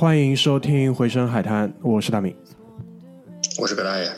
[0.00, 2.34] 欢迎收听《回声海滩》，我是大明。
[3.58, 4.10] 我是葛大爷，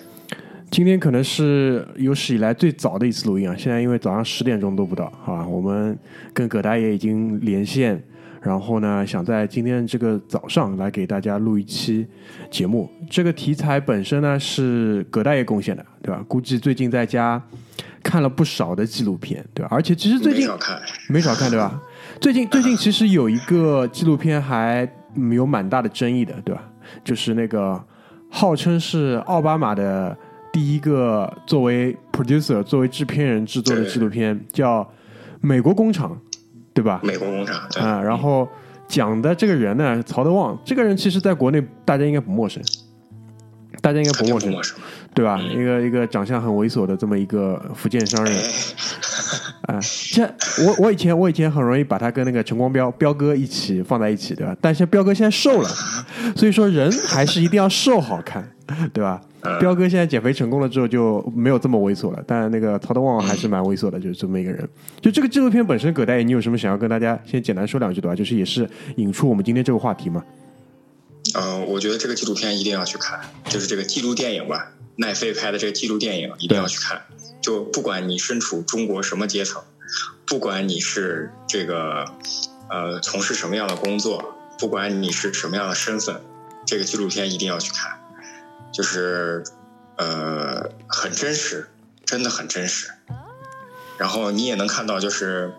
[0.70, 3.56] 今天可能是有史以来最早的一次录音啊！
[3.58, 5.44] 现在因为早上十点钟都不到，好吧？
[5.44, 5.98] 我们
[6.32, 8.00] 跟葛大爷已经连线，
[8.40, 12.06] 然后呢，想在今天这个早上来给大家录一期
[12.48, 12.88] 节目。
[13.10, 16.24] 这个题材本身呢是葛大爷贡献的，对吧？
[16.28, 17.42] 估计最近在家
[18.04, 19.68] 看了不少的纪录片，对吧？
[19.72, 20.80] 而且其实最近没少看。
[21.08, 21.82] 没少看，对吧？
[22.20, 26.62] 最近最近其实有一个纪录片还嗯有蛮大的争议的，对吧？
[27.04, 27.82] 就是那个
[28.30, 30.16] 号称是奥巴马的
[30.52, 34.82] 第一个作为 producer 作为制片人制作的纪录片，叫
[35.40, 36.10] 《美国工厂》，
[36.72, 37.00] 对吧？
[37.02, 38.48] 美国工厂，对，啊，然后
[38.88, 42.62] 讲的这个人呢，曹德旺，这个人其实在国内大家应该不陌生，
[43.80, 44.78] 大家应该不陌生，陌生。
[45.14, 45.38] 对吧？
[45.38, 48.40] 一个一个长相很猥琐的这么一个福建商人，哎，
[49.62, 49.78] 啊，
[50.12, 50.22] 这
[50.66, 54.56] 我我以前我以前很容易把他跟那个陈光标彪哥一起放在一起，对吧？
[54.60, 55.68] 但是彪哥现在瘦了，
[56.34, 58.50] 所以说人还是一定要瘦好看，
[58.92, 59.20] 对吧？
[59.60, 64.68] 彪哥现在减肥成功了之后就没有这么猥琐了，但那个曹德旺还是蛮猥琐的，就是这么一个人。
[65.00, 68.14] 就这个纪录片本身，葛大爷，你有什么想要跟大家先简单说两句的吧？
[68.14, 70.22] 就是也是引出我们今天这个话题嘛。
[71.36, 77.02] 嗯，我觉得这个纪录片一定要去看，就是这个记录电影吧，奈飞拍的这个纪录电影一定要去看。
[77.42, 79.62] 就不管你身处中国什么阶层，
[80.24, 82.06] 不管你是这个
[82.70, 86.22] 呃从事什么样的工作，不管你是什么样的身份，
[86.64, 87.98] 这个纪录片一定要去看，
[88.72, 89.42] 就是
[89.96, 91.68] 呃很真实，
[92.04, 92.92] 真的很真实。
[93.98, 95.52] 然后你也能看到，就是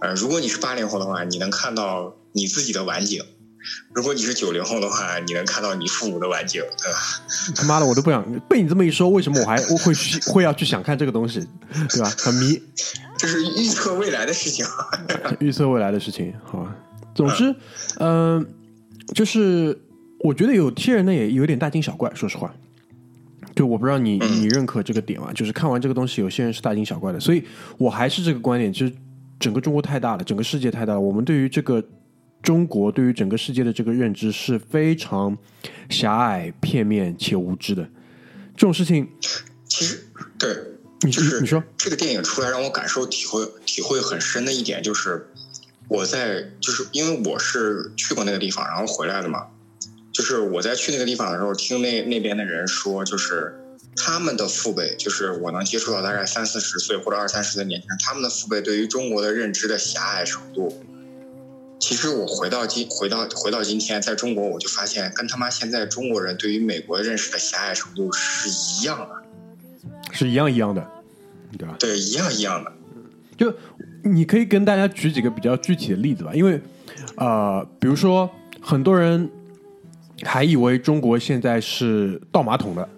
[0.00, 3.24] 呃，如果你是八零后的话，你能看到你自己的晚景。
[3.92, 6.98] 如果你是九零后的话，你能看到你父母的晚景，对吧？
[7.56, 11.46] 他妈的，我都不想被你这么一说，为什么我还我会去会要去想看这个东西，
[11.90, 12.08] 对吧？
[12.18, 12.60] 很迷。
[13.16, 14.66] 这是预测未来的事情。
[15.40, 16.76] 预测未来的事情，好吧。
[17.14, 17.54] 总之，
[18.00, 18.44] 嗯、
[19.14, 19.78] 就是
[20.20, 22.52] 我觉得有些人呢也有点大惊小怪，说实话。
[23.54, 25.30] 就我不知道你你认可这个点吗？
[25.32, 27.44] 就是看完这个东西，有些人是大惊小怪的，所以
[27.78, 28.92] 我还是这个观点，就是
[29.38, 31.80] 整个中国太大了，整个世界太大了，我们对于这个
[32.44, 35.36] 中国，对于整个世界的这个认知是非常
[35.88, 37.82] 狭隘、片面且无知的。
[38.54, 39.08] 这种事情，
[39.66, 40.04] 其实，
[40.38, 40.54] 对，
[41.00, 45.26] 你就是你说，这个电影出来让我感受体会体会很深的一点就是，
[45.88, 49.46] 我在就是因为我是去过那个地方，然后回来的嘛，
[50.12, 53.54] 就是我在去那个地方的时候，听那那边的人说，就是
[53.96, 60.84] 他们的父辈，就是我能接触到大概三四十岁或者二三十岁的年轻人，他们的父辈对于中国的认知的狭隘程度。
[61.86, 70.82] 其实我回到今回到回到今天，在中国我就发现，跟他妈现在中国人对于美国认识的狭隘程度是一样的，是一样一样的，
[71.58, 71.76] 对吧？
[71.78, 72.72] 对，一样一样的。
[73.36, 73.52] 就
[74.02, 76.58] 你可以跟大家举几个比较具体的例子吧，因为
[77.16, 78.30] 呃，比如说
[78.62, 79.30] 很多人
[80.22, 82.88] 还以为中国现在是倒马桶的，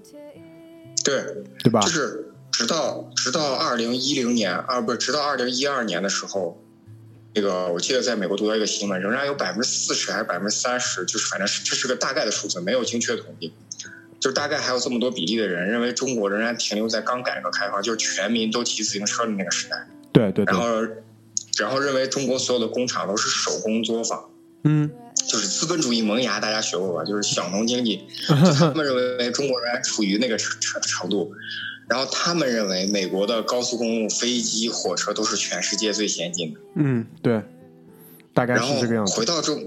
[1.03, 1.25] 对，
[1.65, 1.81] 对吧？
[1.81, 6.63] 就是直到直到二零一零年啊，不是直到二零一二年的时候，
[7.37, 13.53] 那个我记得在美国读到一个新闻，仍然有百分之四十还是百分之三十，就是反正是这是个大概的数字，没有精确统计。
[14.19, 20.81] 就是大概还有这么多比例的人认为中国仍然停留在刚改革开放，就是全民都骑自行车的那个时代，对对对然，后
[21.59, 24.31] 然后认为中国所有的工厂都是手工作坊，
[24.65, 24.91] 嗯，
[25.29, 27.05] 就是资本主义萌芽，大家学过吧？
[27.05, 31.31] 就是小农经济， 就他们认为中国仍然处于那个程程程度，
[31.89, 36.61] 然后他们认为美国的高速公路、飞机、火车都是全世界最先进的。
[36.75, 37.43] 嗯，对，
[38.35, 39.25] 大概是这个样子回。
[39.25, 39.63] 到中，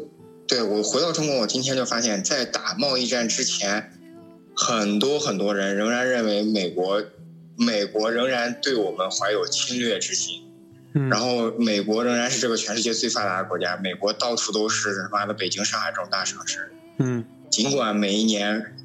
[0.48, 3.92] 对我回到中国，我今天就发现，在打贸易战之前，
[4.56, 7.02] 很多很多人仍然认为美国
[7.56, 10.44] 美国仍然对我们怀有侵略之心，
[10.94, 18.76] 嗯，然后美国仍然是这个全世界最发达的国家，美国到处都是他妈的北京、上海这种大城市，嗯尽管每一年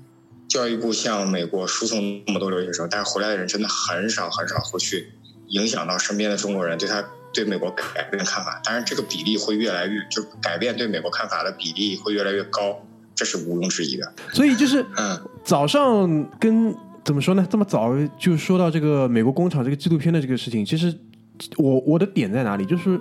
[0.54, 5.08] 教育部向美国输送那么多留学生，但是回来的人真的很少很少会去
[5.48, 8.62] 影响到身边的中国人对他对美国改变看法。
[8.62, 12.80] 当然，这个比例会越来越，就改变对美国看法的比例会越来越高，
[13.16, 14.12] 这是毋庸置疑的。
[14.32, 16.72] 所以就是嗯早上跟
[17.04, 17.44] 怎么说呢？
[17.50, 20.96] 这么早就说到这个美国工厂这个纪录片的这个事情，其实
[21.56, 22.64] 我我的点在哪里？
[22.64, 23.00] 就是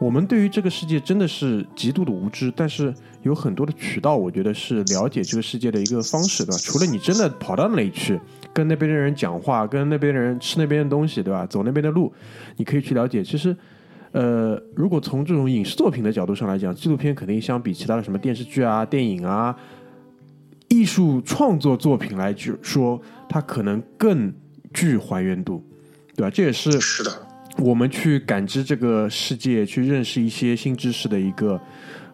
[0.00, 2.92] 我们对于这个世界真的是极度的无知，但是
[3.22, 6.58] 有很多的渠道，我觉得是了解这个世界的一个方式，对吧？
[6.58, 8.20] 除了你真的跑到那里去
[8.52, 11.46] 跟那边的人讲话，跟那边的人吃那边的东西，对吧？
[11.46, 12.12] 走那边的路，
[12.56, 13.22] 你可以去了解。
[13.22, 13.56] 其实。
[14.12, 19.56] 呃，如果从这种影视作品的角度上来讲，纪录片肯定相比其他的什么电视剧啊、电影啊、
[20.66, 24.34] 艺术创作作品来就说，它可能更
[24.74, 25.64] 具还原度，
[26.16, 26.28] 对吧？
[26.28, 27.12] 这也是是的，
[27.58, 31.60] 我们去感知这个世界、去认识一些新知识的一个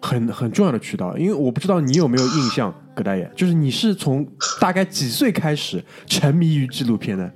[0.00, 1.16] 很很重要的渠道。
[1.16, 4.26] 因为我不知道你有没有印象，葛大爷，就是你是从
[4.60, 7.32] 大概几岁开始沉迷于纪录片的？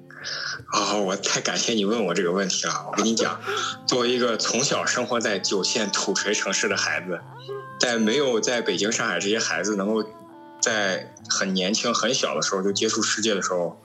[0.73, 2.87] 哦，我太感谢你问我这个问题了。
[2.91, 3.41] 我跟你讲，
[3.87, 7.19] 作为一个从小生活在九线土锤城市的孩子，
[7.81, 10.05] 在没有在北京、上海这些孩子能够
[10.61, 13.81] 在很年轻、很小的时候就接触世界的时候，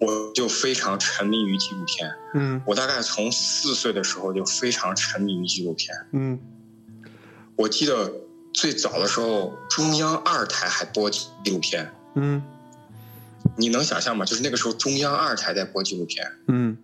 [0.00, 2.10] 我就非常沉迷于纪录片。
[2.32, 5.94] 嗯我大概从四岁的时候就非常沉迷于纪录片。
[6.12, 6.38] 嗯
[7.60, 8.10] 我记得
[8.54, 12.42] 最早的时候，中央二台还播纪录片，嗯
[13.56, 14.24] 你能想象吗？
[14.24, 16.26] 就是那个时候中央二台在播纪录片。
[16.48, 16.76] 嗯，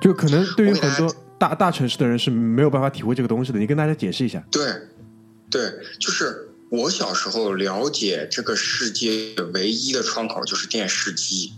[0.00, 3.60] 就可能对于很多大大城市的人是没有办法体会这个东西的。
[3.60, 4.42] 你跟大家解释一下。
[4.50, 4.72] 对，
[5.48, 11.52] 对，就是我小时候了解这个世界唯一的窗口就是电视机，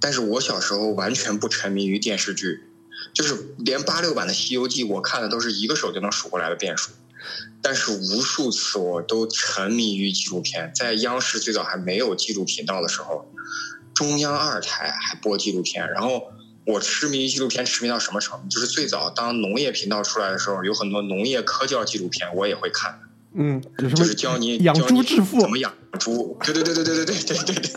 [0.00, 2.62] 但是我小时候完全不沉迷于电视剧，
[3.12, 6.92] 就是连八六版的《西游记》我看的都是一个手就能数过来的遍数，
[7.60, 10.72] 但是无数次我都沉迷于纪录片。
[10.74, 13.32] 在央视最早还没有纪录频道的时候，
[13.94, 16.32] 中央二台还播纪录片，然后。
[16.66, 18.48] 我痴迷于纪录片，痴迷到什么程度？
[18.50, 23.00] 就是最早当农业频道出来的时候，有很多农业科教纪录片，我也会看。
[23.32, 26.36] 嗯，就是教你养猪致富怎么养猪？
[26.44, 27.70] 对对对对对对对对对对。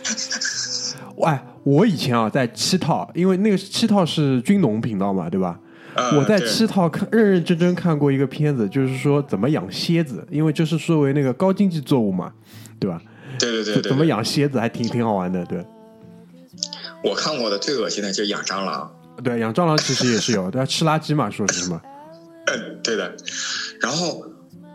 [1.24, 5.58] 哎，我以前啊在七套，因为那个七套是军农频道嘛，对吧？
[5.96, 12.32] 呃我在对七套看认认真真看过一个片子，就是说怎么养蝎子，因为这是作为那个高经济作物嘛，
[12.80, 13.02] 对吧？
[13.40, 14.06] 对对对对，怎么？
[14.06, 15.66] 养蝎子还挺挺好玩的，对。
[17.04, 18.94] 我看过的最恶心的就是养蟑螂。
[19.24, 20.66] 对，养蟑螂其实也是有，对吧？
[20.66, 21.82] 吃垃圾嘛，说是什么？
[22.46, 23.16] 嗯，对的。
[23.82, 24.24] 然后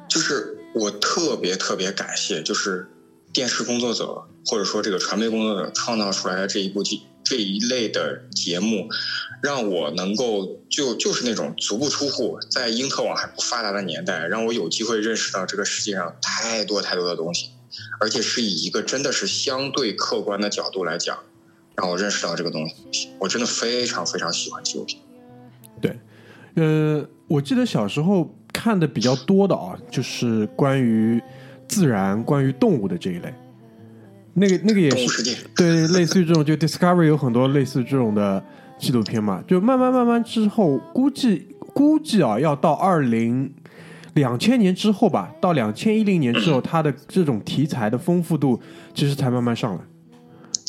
[0.08, 2.88] 就是我特别特别感谢，就是
[3.32, 8.88] 电视工作者或者说这个传媒工作者创造出来的这一部节这一类的节目，
[9.42, 17.48] 让我能够就就是那种足不出户，在因特网还不发达的年代，让我有机会认识到这个世界上太多太多的东西，
[17.98, 21.18] 而且是以一个真的是相对客观的角度来讲，
[21.74, 23.08] 让我认识到这个东西。
[23.18, 25.02] 我真的非常非常喜欢纪录片。
[25.80, 25.98] 对，
[26.54, 31.20] 呃，我记得小时候看的比较多的啊，就是关于
[31.66, 33.34] 自然、关于动物的这一类。
[34.38, 38.44] 那个那个也是对，类似于这种，就 Discovery 有很多类似这种的
[38.78, 39.42] 纪录片嘛。
[39.46, 43.50] 就慢慢慢慢之后，估计估计啊，要到二零
[44.12, 48.60] 两千年之后吧，到两千一零年之后，它的这种题材的丰富度
[48.94, 49.80] 其实才慢慢上来。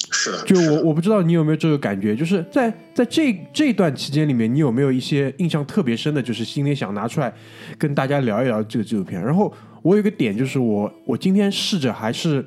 [0.10, 7.34] 是的，就我我不知道你有没有这个感觉，就是在在这这段期间里面，你有没有一些印象特别深的，就是今天想拿出来
[7.78, 9.22] 跟大家聊一聊这个纪录片。
[9.22, 12.46] 然后我有一个点，就是我我今天试着还是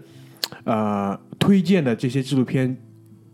[0.65, 2.77] 呃推荐的这些纪录片，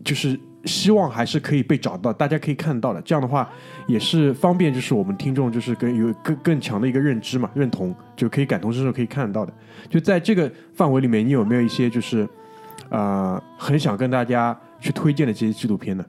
[0.05, 3.01] 就是希望还是可以被找到，大家可以看到的。
[3.03, 3.51] 这样的话
[3.87, 9.53] 也是方便，就是我们听众就是跟有更更强的一个认知嘛，认同就可以感同身受，可以看到的。
[9.89, 12.29] 就在这个范围里面，你有没有一些就是？
[12.89, 16.05] 呃，很想跟大家去推荐的这些纪录片呢？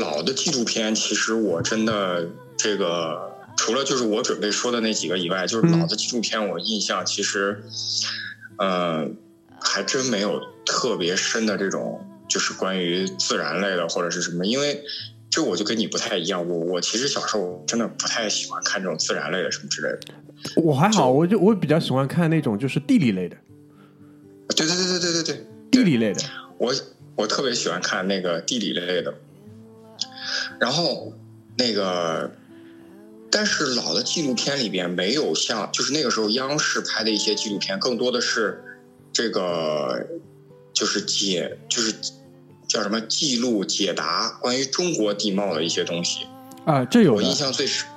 [0.00, 7.62] 老的纪录片，其实我真的这个除了就是我准备说的那几个以外，就是老的纪录片，我印象其实，
[8.58, 9.08] 呃，
[9.60, 14.82] 还真没有特别深的这种，就是关于自然类的或者是什么，因为
[15.30, 20.00] 这我就跟你不太一样，我我其实小时候真的不太喜欢看这种自然类的什么之类的。
[20.62, 23.36] 我还好，我就我比较喜欢看那种就是地理类的，
[24.54, 26.22] 对对对对对对对，地理类的。
[26.58, 26.72] 我
[27.16, 29.12] 我特别喜欢看那个地理类的，
[30.60, 31.12] 然后
[31.58, 32.30] 那个，
[33.30, 38.62] 但是老的纪录片里边没有像，就是那个时候央视拍的一些纪录片，更多的是
[39.16, 40.06] 这个
[40.74, 41.90] 就是解，就是
[42.68, 46.26] 叫什么记录解答关于中国地貌的一些东西。
[46.66, 47.88] 啊，这有我印，象最深，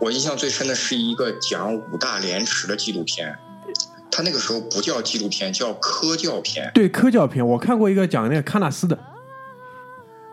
[0.00, 3.36] 我印象最深的是一个讲五大连池的纪录片，
[4.10, 6.70] 他那个时候不叫纪录片，叫科教片。
[6.72, 8.98] 对科教片，我看过一个讲那个喀纳斯的，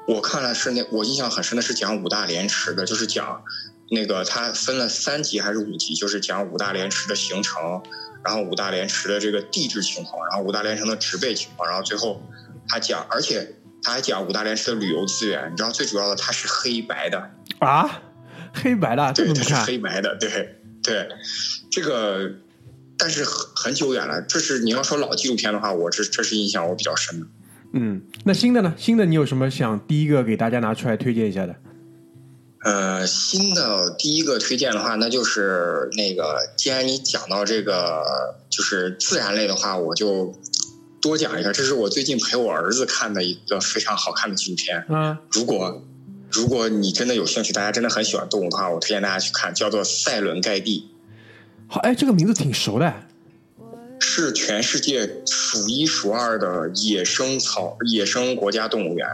[0.07, 3.43] 我看了是那，我印象很深的是讲五大连池的，就是讲
[3.89, 7.83] 那个它分了三集还是五集，就是讲五大连池的形成，
[8.23, 12.21] 然后五大连池的这个地质情况，然后五大连城的植被情况，然后最后
[12.67, 18.01] 他讲，而且他还讲五大连池的旅游资源，你知道最主要的它是黑白的，啊，
[18.53, 19.55] 黑白的， 对，它是？
[19.55, 21.07] 黑白的，对对，
[21.69, 22.31] 这个。
[22.97, 27.25] 但是很很久远了，这是你要说老纪录片的话，我这这是印象我比较深的。
[27.73, 28.75] 嗯，那新的呢？
[28.77, 31.55] 新的你有什么想第一个给大家拿出来推荐一下的？
[32.63, 38.03] 呃，新的第一个推荐的话，那就是那个，既然你讲到这个
[38.51, 40.35] 就是自然类的话，我就
[41.01, 41.51] 多讲一下。
[41.51, 44.85] 这是我最近陪我儿子看的一个非常好看的纪录片。
[44.89, 45.81] 嗯，如果
[46.29, 50.87] 如果你真的有兴趣，大家真的很喜欢动物的话，我推荐大家去看，叫做《塞伦盖蒂
[51.67, 52.85] 好，哎，这个名字挺熟的，》，
[53.99, 59.07] 是全世界数一数二的野生草野生国家动物园，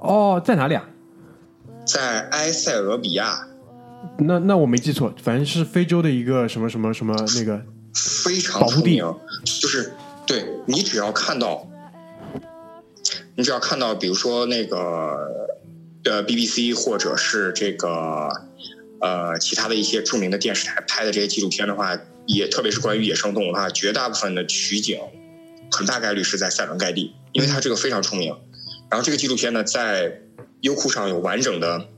[0.00, 0.86] 哦，在哪里啊？
[1.88, 3.48] 在埃塞俄比亚。
[4.18, 7.60] 那那我没记错，反正是非洲的一个什么什么什么那个，
[8.24, 9.02] 非常出名，
[9.60, 9.92] 就是
[10.26, 11.66] 对你只要看到，
[13.34, 14.78] 你只要看到，比如说那个
[16.04, 18.28] 呃 BBC 或者是这个
[19.00, 25.00] 呃其他的一些著名的电视台拍的这些纪录片的话，也特别是关于野生动物的话，绝大部分的取景
[25.72, 28.36] 很大概率是在塞伦盖蒂，因为它这个非常出名。
[28.90, 30.22] 然后这个纪录片呢，在
[30.60, 31.88] 优酷上有完整的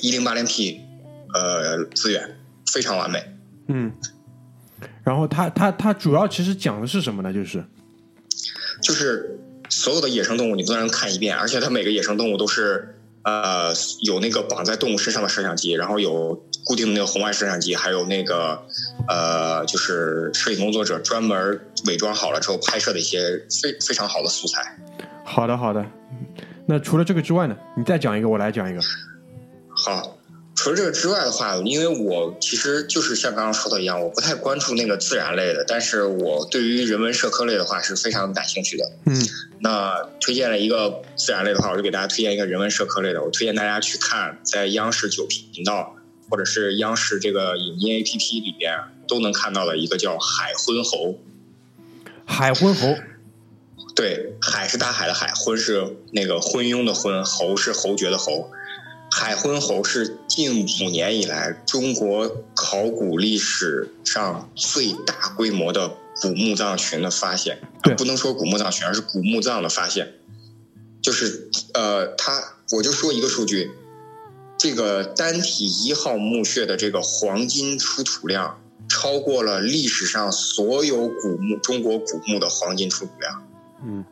[0.00, 0.80] 一零八零 P
[1.34, 2.38] 呃资源，
[2.72, 3.22] 非常完美。
[3.68, 3.92] 嗯。
[5.04, 7.32] 然后它它它主要其实讲的是什么呢？
[7.32, 7.64] 就是
[8.80, 9.38] 就是
[9.68, 18.64] 所有的野生动物你都能看一遍，而且它每个野生动物都是呃有那个绑在动物身上的摄像机，然后有固定的那个红外摄像机，还有那个
[19.08, 24.76] 呃就是摄影工作者专门伪装好了之后拍摄的一些非非常好的素材。
[25.24, 25.84] 好的好的。
[26.72, 27.54] 那除了这个之外呢？
[27.76, 28.80] 你再讲一个，我来讲一个。
[29.76, 30.16] 好，
[30.54, 38.90] 除了这个之外的话，因为我其实就是像刚刚说的一样，我不太关注那个自然类的，但是我对于人文社科类的话是非常感兴趣的。
[39.04, 39.14] 嗯
[39.60, 43.22] 那推荐了一个自然类的话，我就给大家推荐一个人文社科类的。
[43.22, 45.94] 我推荐大家去看，在央视九频道
[46.30, 51.18] 或者是央视这个影音 APP 里边都能看到的一个叫海昏侯。
[52.24, 52.96] 海昏侯。
[53.94, 58.50] 对，海是大海的海，昏是那个昏庸的昏，侯是侯爵的侯。
[59.10, 65.90] 海昏侯是近五年以来中国考古历史上最大规模的
[66.22, 67.58] 古墓葬群的发现。
[67.82, 70.14] 对不能说古墓葬群，而是古墓葬的发现。
[71.02, 73.72] 就是呃，他我就说一个数据，
[74.56, 83.46] 这个单体一号墓穴的这个黄金出土量超过了历史上所有古墓中国古墓的黄金出土量。
[83.84, 84.04] 嗯，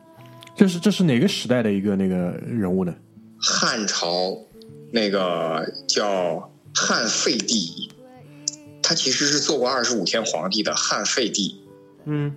[0.55, 2.93] 这是这是哪个时代的一个那个人物呢？
[3.39, 4.37] 汉朝
[4.91, 7.91] 那个叫汉废帝，
[8.83, 11.61] 他其实是做过二十五天皇帝的汉废帝。
[12.05, 12.35] 嗯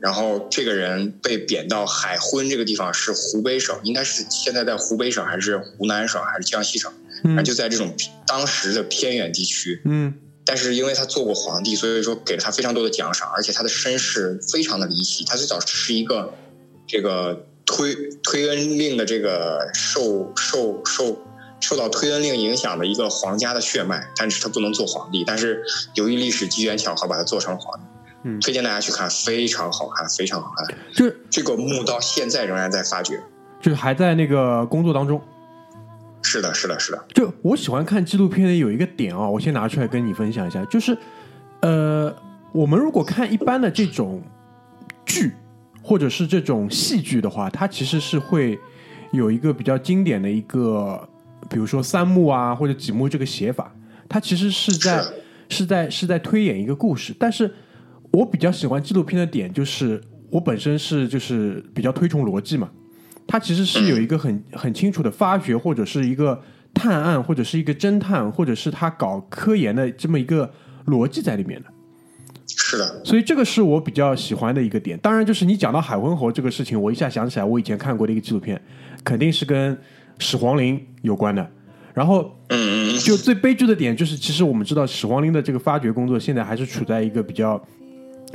[0.00, 6.92] 然后这个人被贬到海昏这个地方，是湖北省，应该是现在在湖北省还是湖南省还是江西省，
[7.24, 7.92] 反正嗯就在这种
[8.24, 9.82] 当时的偏远地区。
[9.84, 15.24] 嗯但是因为他做过皇帝，所以说给了他非常多的奖赏，而且他的身世非常的离奇。
[15.24, 16.32] 他最早是一个
[16.88, 21.16] 这个推推恩令的这个受受受
[21.60, 25.22] 受到推恩令影响的一个皇家的血脉，但是他不能做皇帝。
[25.24, 25.62] 但是
[25.94, 27.84] 由于历史机缘巧合，把他做成了皇帝。
[28.24, 30.76] 嗯推荐大家去看，非常好看，非常好看。
[30.92, 33.22] 就是这个墓到现在仍然在发掘。
[33.60, 35.22] 就是还在那个工作当中。
[36.20, 37.04] 是的，是的，是的。
[37.14, 40.98] 就我喜欢看纪录片的有一个点啊，我先拿出来跟你分享一下，就是
[41.60, 42.12] 呃，
[42.52, 44.20] 我们如果看一般的这种
[45.06, 45.32] 剧
[45.88, 48.58] 或者是这种戏剧的话，它其实是会
[49.10, 51.08] 有一个比较经典的一个，
[51.48, 53.74] 比如说三幕啊或者几幕这个写法，
[54.06, 55.14] 它其实是在是
[55.48, 57.16] 是在是在推演一个故事。
[57.18, 57.50] 但是
[58.10, 62.68] 我比较喜欢纪录片的点就是，我本身是就是比较推崇逻辑嘛，
[63.26, 66.38] 它其实是有一个很很清楚的发掘，或者是一个
[66.74, 70.52] 探案，或者是一个侦探，或者是他搞科研的这么一个
[70.84, 71.77] 逻辑在里面的。
[72.70, 74.98] 是的，所以这个是我比较喜欢的一个点。
[74.98, 78.60] 当然，就是你讲到海昏侯这个事情，我一下想起来我以前看过的一个纪录片，
[79.02, 79.74] 肯定是跟
[80.18, 81.50] 始皇陵有关的。
[81.94, 82.30] 然后
[83.02, 87.58] 就最悲剧的点就是，其实我们知道始皇陵的这个发掘工作现在还是处在一个比较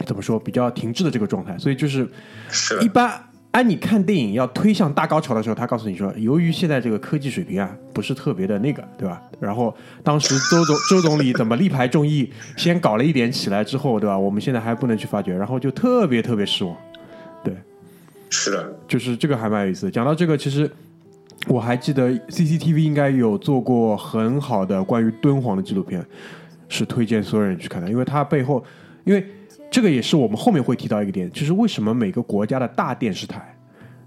[0.07, 2.09] 怎么说比较停滞的这个状态，所以就是
[2.49, 3.23] 是，一般
[3.53, 9.21] 安妮看电影要推向大高潮的时候，他告诉你说，由于现在这个科技水平啊不是特别的那个，对吧？
[9.39, 9.71] 然后
[10.03, 14.17] 当时周总周总理怎么力排众议，先搞了一点起来之后，对吧？
[14.17, 16.75] 我们现在还不能去发掘，然后就特别特别失望。
[17.43, 17.55] 对，
[18.31, 19.91] 是的，就是这个还蛮有意思。
[19.91, 20.67] 讲到这个，其实
[21.47, 26.03] 我还记得 CCTV 应该有做过很好的关于敦煌的纪录片，
[26.69, 28.65] 是推荐所有人去看的，因为它背后，
[29.03, 29.23] 因为
[29.73, 33.57] 这个也是我们后面会提到一个点，就是为什么每个国家的大电视台，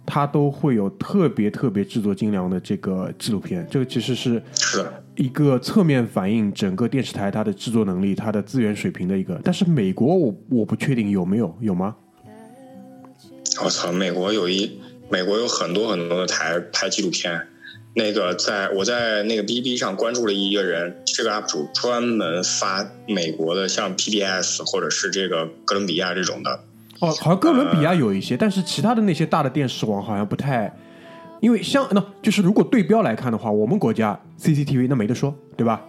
[0.06, 9.40] 它都会有特别特别制作精良的这个纪录片，这个其实是是，一个侧面反映整个电视台它的制作能力、它的资源水平的一个。
[9.42, 11.96] 但是美国我我不确定有没有有吗？
[13.64, 14.78] 我操，美国有一
[15.11, 17.44] 美国有很多很多的台拍纪录片。
[17.97, 26.61] 那个在我在那个 B B 上关注了一个人，这个 UP 主专门发美国的像 P B S 或者是这个哥伦比亚这种的。
[27.00, 30.71] 哦，好像哥伦比亚有一些，但是其他的那些大的电视网好像不太，
[31.41, 35.83] 因为像那就是如果对标来看的话，我们国家 CCTV 那没得说，对吧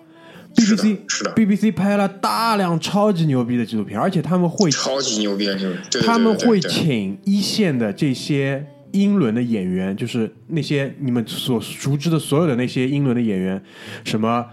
[0.56, 8.66] ？BBC 是的 BBC 拍了大量超级牛逼的纪录片，而且他们会超级牛逼的就是，他们会请一线的这些
[9.02, 13.62] 英伦的演员，就是那些你们所熟知的所有的那些英伦的演员，
[14.04, 14.46] 什么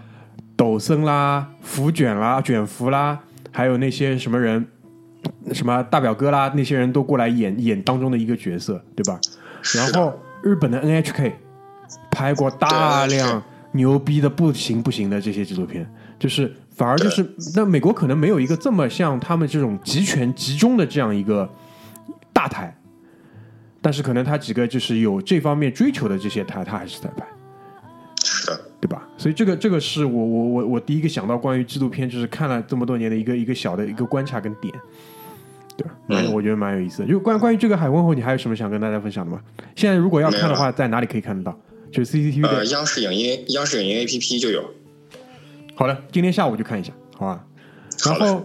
[0.55, 3.19] 抖森啦、福卷啦、卷福啦，
[3.51, 4.65] 还有那些什么人，
[5.51, 9.19] 什么大表哥啦，那些人都过来演演当中的一个角色，对吧？
[9.75, 11.33] 然后日本的 NHK
[12.11, 21.49] 拍过大量牛逼的不行不行的这些纪录片，就是反而就是那美国可能没有一个这么像他们这种集权集中的这样一个
[22.31, 22.77] 大台，
[23.85, 27.23] 但是可能他几个就是有这方面追求的这些他，他还是在拍。
[28.23, 29.07] 是的，对吧？
[29.15, 34.73] 所以这个这个是我我我我第一个想到关于纪录片，就是看了这么多年的一个一个小的一个观察跟点，
[35.77, 35.93] 对吧？
[36.07, 37.07] 蛮我觉得蛮有意思的。
[37.07, 39.39] 就关关于这个海昏侯，你还有什么想跟大家分享的吗？
[39.75, 41.55] 现在如果要看的话，在哪里可以看得到？
[41.91, 42.49] 就是 CCTV 的。
[42.49, 44.63] 呃，央视影音央视影音 A P P 就有。
[45.75, 47.45] 好的，今天下午就看一下，好吧？
[48.03, 48.43] 然后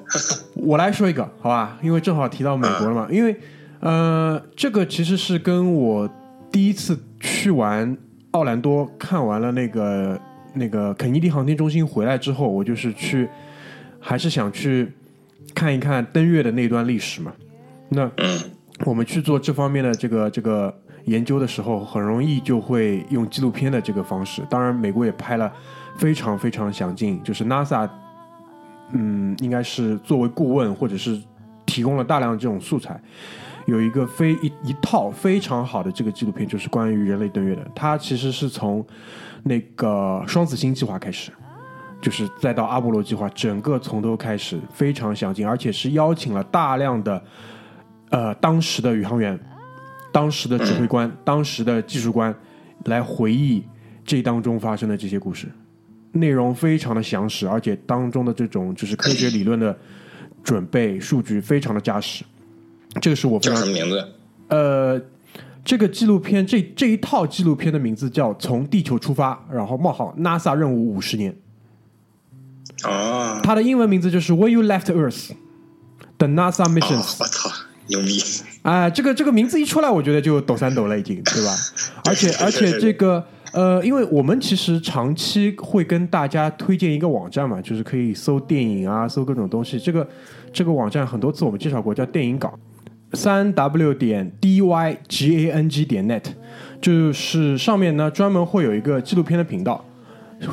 [0.53, 1.79] 我来说一个，好吧？
[1.83, 3.35] 因为正好提到美国了嘛，因为
[3.81, 6.09] 呃，这个其实是跟我
[6.53, 7.97] 第一次去完
[8.33, 10.21] 奥兰多看完了那个
[10.55, 13.29] 那个肯尼迪航天中心回来之后，我就是去
[13.99, 14.93] 还是想去
[15.55, 17.33] 看一看登月的那段历史嘛。
[17.89, 18.11] 那
[18.85, 20.75] 我们去做这方面的这个这个
[21.07, 24.43] 研究的时候，很容易就会用纪录片的这个方式。
[24.49, 25.53] 当然，美国也拍了
[25.97, 27.89] 非常非常详尽，就是 NASA，
[28.93, 31.21] 嗯，应该是作为顾问或者是
[31.67, 33.01] 提供了大量这种素材，
[33.71, 37.67] 有一个非一一套非常好的这个纪录片，就是关于人类登月的。
[37.75, 38.85] 它其实是从
[39.45, 41.33] 那个双子星计划开始。
[42.03, 47.23] 就是再到阿波罗计划，整个从头开始非常详尽，而且是邀请了大量的
[48.09, 49.39] 呃当时的宇航员、
[50.11, 52.35] 当时的指挥官、当时的技术官
[52.87, 53.63] 来回忆
[54.03, 55.47] 这当中发生的这些故事，
[56.13, 59.79] 内容非常的详实，而且当中的这种就是科学理论的
[60.43, 62.25] 准备数据非常的扎实。
[63.01, 64.09] 这个是我非叫常什么名字？
[64.49, 65.01] 呃，
[65.65, 71.35] 这个纪录片这这一套纪录片的名字叫《从地球出发》，然后冒号 NASA 任务五十年。
[72.85, 75.31] 哦，它的英文名字就是 When You Left Earth。
[76.19, 77.51] The NASA 哦 Missions，我操，
[77.87, 78.23] 牛逼！
[78.61, 81.55] 啊、这个这个名字一出来，我觉得就抖三抖了，已经，对吧？
[82.05, 89.79] 而且而且这个呃，因为我们其实长期会跟大家推荐一个网站嘛，就是可以搜电影啊，搜各种东西。
[89.81, 90.07] 这个
[90.53, 92.53] 这个网站很多次我们介绍过，叫电影港，
[93.13, 96.25] 三 w 点 d y g a n g 点 net，
[96.81, 99.85] 就是上面呢专门会有一个纪录片的频道。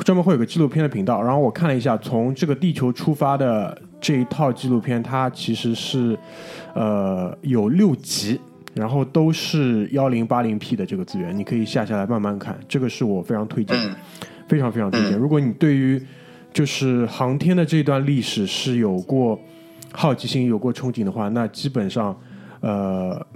[0.04, 6.14] 专门会有个纪录片的频道，然后我看了一下，从这个地球出发的这一套纪录片，它其实是
[6.74, 8.38] 呃有六集，
[8.74, 13.96] 然后都是幺零八零 P 的这个资源，你可以下下来慢慢看，这个是我非常推荐的，
[14.46, 15.16] 非常非常推荐。
[15.16, 15.98] 如果你对于
[16.52, 19.40] 就是航天的这段历史是有过
[19.90, 22.14] 好奇心、有过憧憬的话，那基本上
[22.60, 23.26] 呃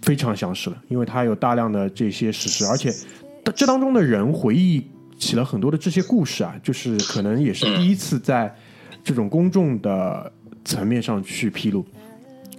[0.00, 2.92] 非常详实了，因为它有大量的这些史实，而且
[3.54, 4.86] 这当中的人回忆
[5.18, 8.52] 起了很多的这些故事啊，就是可能也是第一次在
[9.04, 10.32] 这种公众的
[10.64, 11.84] 层面上去披露，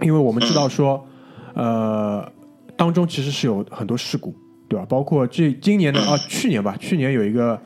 [0.02, 1.06] 因为我们知道说，
[1.54, 2.30] 呃，
[2.78, 4.34] 当中其实是有很多事故，
[4.68, 4.86] 对吧？
[4.88, 7.60] 包括这今年的 啊，去年吧，去年有一个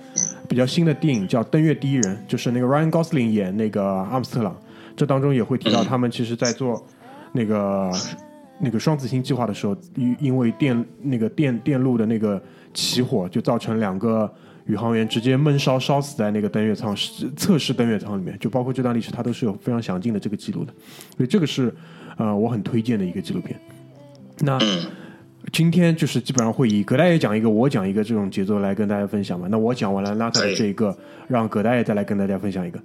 [0.47, 4.55] 比较新的电影叫《登月第一人》，就是那个 Ryan Gosling 演那个阿姆斯特朗，
[4.95, 6.85] 这当中也会提到他们其实在做
[7.33, 7.91] 那个
[8.59, 12.41] 那个双子星计划的时候，因因为电那个电电路的那个
[12.73, 14.31] 起火，就造成两个
[14.65, 20.73] 宇航员直接闷烧烧死在那个登月舱是测试登月舱里面，就包括这段历史，它都是有非常详尽的这个记录的，
[21.15, 21.73] 所以这个是
[22.17, 23.59] 呃我很推荐的一个纪录片。
[24.39, 24.59] 那
[25.53, 29.47] 今天就是基本上会以葛大爷讲一个，我讲一个这种节奏来跟大家分享嘛。
[29.49, 32.79] 那我讲完了拉特的这一个，让葛大爷再来跟大家分享一个。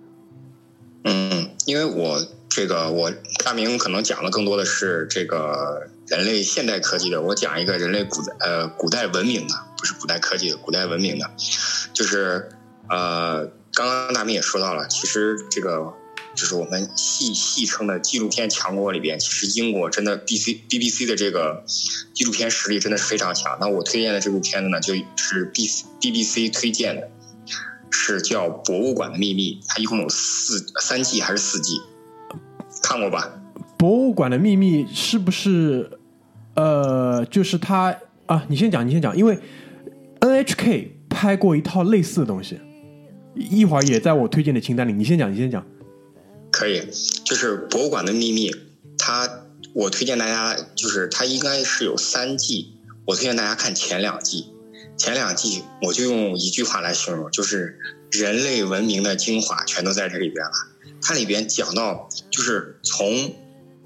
[1.05, 2.17] 嗯，因为我
[2.55, 3.11] 这个我
[3.43, 11.31] 大明可能讲的更多的是这个人类现代科技的，我讲一个人类古呃古代文明的，不是古代科技的，古代文明的，
[11.95, 12.51] 就是
[12.91, 15.95] 呃刚刚大明也说到了，其实这个
[16.35, 21.65] 就是我们戏戏称的纪录片强国里边，其实英国真的 B C B B C 的这个
[22.13, 23.57] 纪录片实力真的是非常强。
[23.59, 25.67] 那我推荐的这部片子呢，就是 B
[26.01, 27.09] B B C 推荐的。
[27.95, 31.79] 是叫《博物馆的秘密》，它一共有四三季还是四季？
[32.83, 33.33] 看过吧？
[33.79, 35.99] 《博物馆的秘密》是不是？
[36.55, 39.39] 呃，就是它啊，你先讲，你先讲，因为
[40.21, 42.61] N H K 拍过一套类似的东西，
[43.35, 44.93] 一会儿也在我推荐的清单里。
[44.93, 45.65] 你先讲，你先讲。
[46.51, 46.83] 可以，
[47.25, 48.51] 就是《博物馆的秘密》，
[48.99, 49.27] 它
[49.73, 52.75] 我推荐大家，就是它应该是有三季，
[53.07, 54.53] 我推荐大家看前两季。
[54.99, 57.79] 前两季我就用一句话来形容，就是
[58.11, 60.53] 人类文明的精华全都在这里边了。
[61.03, 63.35] 它里边讲到，就是从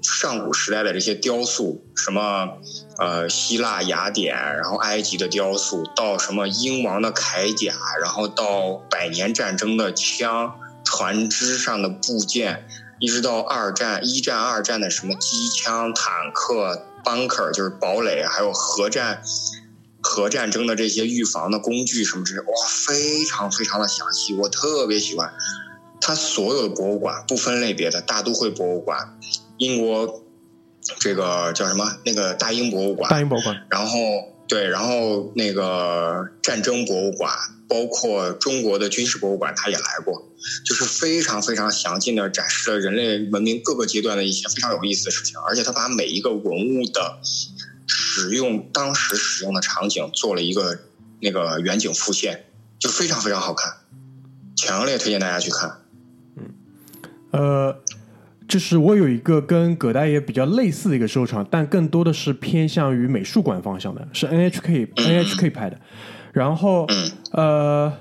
[0.01, 2.49] 上古时代的这些雕塑，什么
[2.97, 10.53] 呃希腊雅典，然后埃及的雕塑，到什么英王的铠甲，然后到百年战争的枪、
[10.85, 12.67] 船只上的部件，
[12.99, 19.21] 一直到二战、一战、二战的什么机枪、坦克、bunker，就是堡垒，还有核战。
[19.99, 22.47] 核战争的这些预防的工具什么之类，哇，
[22.85, 25.33] 非常非常的详细，我特别喜欢。
[25.99, 29.19] 它所有的博物馆不分类别的，大都会博物馆，
[29.57, 30.23] 英国
[30.99, 31.97] 这个叫什么？
[32.05, 33.67] 那个大英博物馆，大英博物馆。
[33.69, 33.99] 然后
[34.47, 37.31] 对，然后那个战争博物馆，
[37.67, 40.27] 包括中国的军事博物馆，他也来过，
[40.65, 47.19] 就是非常非常详尽的展示了人类文明各个阶段的一些非常有意思的事情，而且他把每一个文物的。
[47.89, 50.77] 使用当时使用的场景做了一个
[51.21, 52.45] 那个远景复现，
[52.79, 53.77] 就非常非常好看，
[54.57, 55.83] 强烈推荐大家去看。
[57.31, 57.79] 嗯，呃，
[58.47, 65.79] 就是我有一个跟葛大爷比较类似的一个收藏，但更多的是偏向于美术馆方向的，是 NHK NHK 拍的。
[66.33, 66.85] 然后，
[67.31, 67.91] 呃，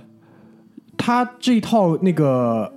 [0.97, 2.73] 他这一套那个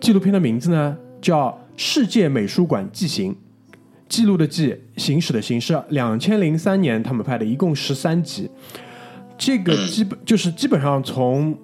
[0.00, 3.32] 纪录片的名字呢，叫《世界美术馆纪行》。
[4.08, 8.50] 记录的记，行驶的行是两千零三年他们拍的，一共十三集。
[9.38, 11.56] 这个基本就是基本上从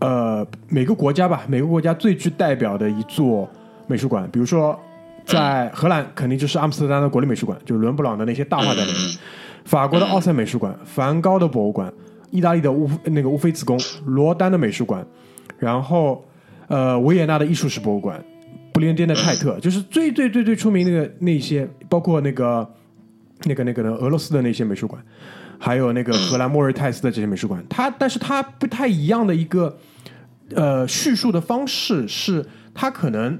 [0.00, 3.48] 呃每个国家吧，每个国家最具代表的一座
[3.86, 4.78] 美术馆，比如说
[5.24, 9.18] 在荷兰肯定就是阿姆斯特丹的国立美术馆，就是伦勃朗的那些大画在里面；
[9.64, 11.88] 法国的奥赛美术馆，梵高的博物馆；
[12.30, 15.02] 意大利的乌那个乌菲兹宫，罗丹的美术馆；
[15.58, 16.24] 然后
[16.68, 18.22] 呃维也纳的艺术史博物馆。
[18.72, 22.68] 不列颠的泰特 就是最最最最出名那个那些，包括那个
[23.44, 25.00] 那个那个呢俄罗斯的那些美术馆，
[25.60, 27.64] 还有那个荷兰莫瑞泰斯的这些美术馆。
[27.70, 29.78] 它，但是它不太一样的一个
[30.56, 32.44] 呃叙述的方式是，
[32.74, 33.38] 它可能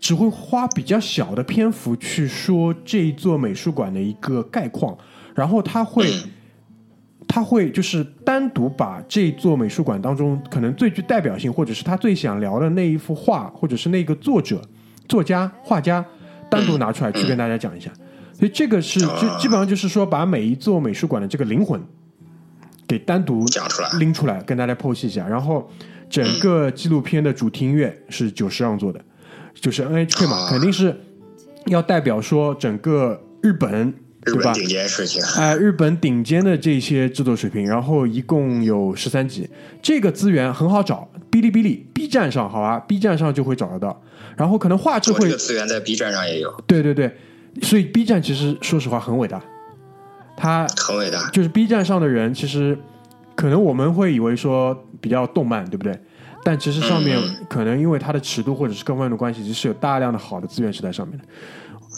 [0.00, 4.96] 只会花比较小的篇幅去说这一座美术馆的一个概况，
[5.34, 6.10] 然后他会。
[7.28, 14.62] 他会就是单独把这座美术馆当中可能最具代表性，或者是他最想聊的那一幅画，或者是那个作者、
[15.08, 16.02] 作家、画家，
[16.48, 17.90] 单独拿出来去跟大家讲一下。
[18.32, 21.82] 所以这个是就基本上就是说，把每一座美术馆的这个灵魂
[22.86, 25.26] 给单独讲出来、拎出来跟大家剖析一下。
[25.26, 25.68] 然后
[26.08, 29.04] 整个纪录片的主题音乐是久石让做的，
[29.60, 30.94] 就是 NHK 嘛，肯定是
[31.66, 33.94] 要代表说整个日本。
[34.26, 39.48] 对吧顶尖水平，哎，日本顶尖的这些制作水平，然后一共有十三集，
[39.80, 44.02] 这个资源很好找，哔哩哔哩、B 站上，好吧，B 站上就会找得到。
[44.36, 46.52] 然后可能画质会，这个资源在 B 站上也有。
[46.66, 47.16] 对对对，
[47.62, 49.40] 所以 B 站其实说实话很伟大，
[50.36, 51.30] 它很伟大。
[51.30, 52.76] 就是 B 站上的人，其实
[53.36, 55.96] 可能我们会以为说比较动漫，对不对？
[56.46, 61.24] 但其实上面可能因为它的尺度或者是各方面的关系，其实有大量的好的资源是在上面的。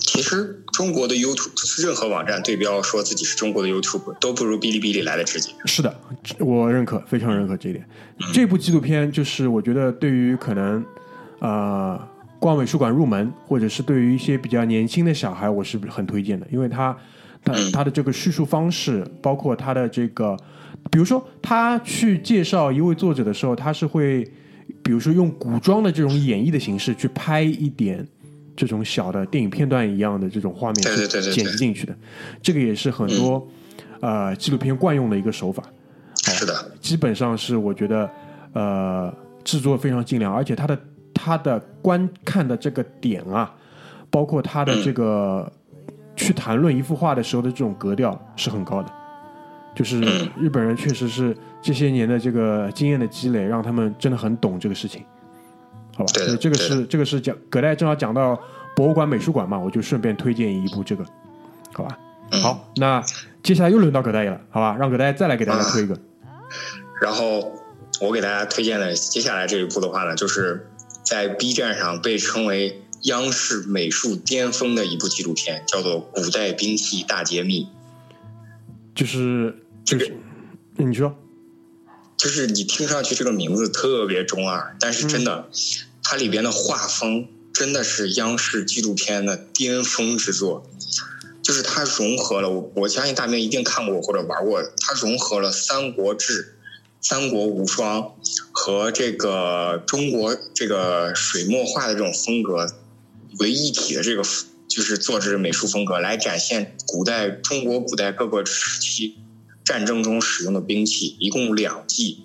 [0.00, 5.52] 其实中国的 YouTube 任何网站对标说自己是中国的 YouTube 都不如哔哩哔哩来的直接。
[5.66, 5.94] 是的，
[6.38, 7.86] 我认可，非常认可这一点。
[8.32, 10.82] 这部纪录片就是我觉得对于可能
[11.40, 12.00] 呃
[12.38, 16.96] 逛美术馆入门，或者是对于一些比较年轻的小孩，我是很推荐的，因为他
[17.44, 20.34] 他他的这个叙述方式，包括他的这个，
[20.90, 24.24] 比如说他去介绍一位作者的时候，他是会
[24.82, 28.06] 比如说用古装的这种演绎的形式去拍一点。
[28.60, 31.96] 这种小的电影片段一样的这种画面去剪辑进去的，
[32.42, 33.46] 这个也是很多
[34.00, 35.62] 呃纪录片惯用的一个手法。
[36.16, 38.10] 是的，基本上是我觉得
[38.54, 40.76] 呃制作非常精良，而且它的
[41.14, 43.54] 它的观看的这个点啊，
[44.10, 45.48] 包括它的这个
[46.16, 48.92] 去谈论一幅画的时候的这种格调是很高的。
[49.78, 55.04] 就是嗯日本人确实是这些年的这个经验的积累，让他们真的很懂这个事情，
[55.96, 56.12] 好吧？
[56.14, 58.36] 所以这个是这个是讲葛代正好讲到
[58.74, 61.04] 博物馆、美术馆嘛，我就顺便推荐一部这个，
[61.72, 61.96] 好吧？
[62.32, 63.00] 嗯好，那
[63.40, 64.76] 接下来又轮到葛大爷了，好吧？
[64.76, 65.96] 让葛大爷再来给大家啊推一个，
[67.00, 67.52] 然后
[68.00, 70.68] 我给大家推荐的接下来这一部的话呢，就是
[71.04, 77.64] 在 B 站上被称为央视美术巅峰的一部纪录片，叫做《古代兵器大揭秘》。
[78.92, 79.54] 就是
[79.88, 80.14] 就是，
[80.76, 81.16] 嗯你说，
[82.18, 85.48] 就是你听上去这个名字特别中二，但是真的，
[86.02, 90.68] 它里边的画风真的是央视纪录片的巅峰之作。
[91.42, 96.42] 就是它融合了我，我相信大明一定看过或者玩过，它融合了《三国志》
[97.00, 98.02] 《三国无双》
[98.52, 102.70] 和这个中国这个水墨画的这种风格
[103.38, 104.22] 为一体的这个，
[104.68, 109.16] 就是做这个美术风格来展现古代中国古代各个时期
[109.68, 112.22] 战争中使用的兵器，一共两季。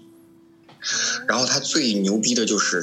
[1.28, 2.82] 然后他最牛逼的就是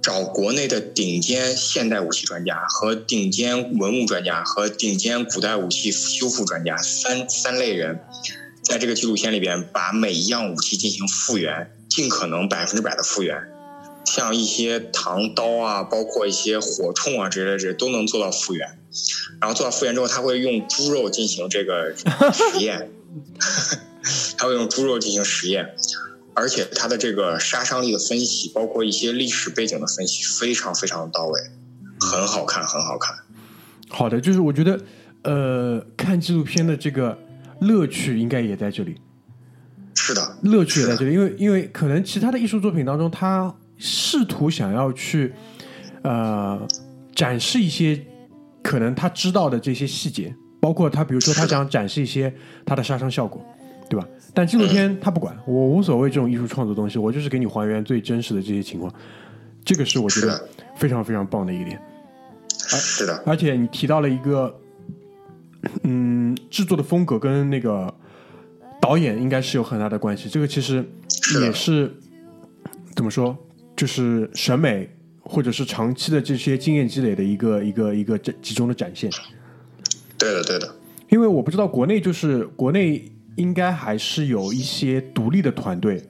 [0.00, 7.98] 找国内的顶尖现代武器专家和顶尖文物专家和顶尖古代武器修复专家三三类人，
[8.62, 13.36] 在这个纪录片里边把每一样武器进行复原，尽可能百分之百的复原。
[14.04, 18.78] 像一些唐刀啊，包括一些火铳啊之类的，这都能做到复原。
[19.40, 21.92] 然后做到复原之后，他会用猪肉进行这个
[22.32, 22.90] 实验，
[24.36, 25.74] 他会用猪肉进行实验，
[26.34, 31.40] 而且他的这个杀伤力的分析，包括一些历史背景的分析，非常非常的到位，
[32.00, 33.16] 很好看，很好看。
[33.88, 34.80] 好的，就是我觉得，
[35.22, 37.18] 呃，看纪录片的这个
[37.60, 38.96] 乐趣应该也在这里。
[39.94, 45.32] 是的，乐趣也在这里，因为因为可能其他的艺术作品当中，他试图想要去
[46.02, 46.66] 呃
[47.14, 48.02] 展示一些
[48.62, 52.32] 可能他知道的这些细节，包括他比如说他想展示一些
[52.64, 53.44] 他的杀伤效果，
[53.90, 54.06] 对吧？
[54.32, 58.94] 但纪录片 他不管，我无所谓这种艺术创作东西，我就是给你还原最真实的这些情况，
[59.64, 61.82] 这个是我觉得非常非常棒的一点。
[62.56, 64.54] 是的，而且你提到了一个，
[65.82, 67.92] 嗯，制作的风格跟那个
[68.80, 70.28] 导演应该是有很大的关系。
[70.28, 70.88] 这个其实
[71.40, 71.92] 也是
[72.94, 73.36] 怎么说，
[73.74, 74.88] 就是审美
[75.22, 79.10] 或者是长期的这些经验积累的一个一个一个这集中的展现。
[80.22, 80.74] 对的，对的，
[81.08, 83.04] 因为我不知道国内就是国内
[83.36, 86.02] 应该还是有一些独立的团队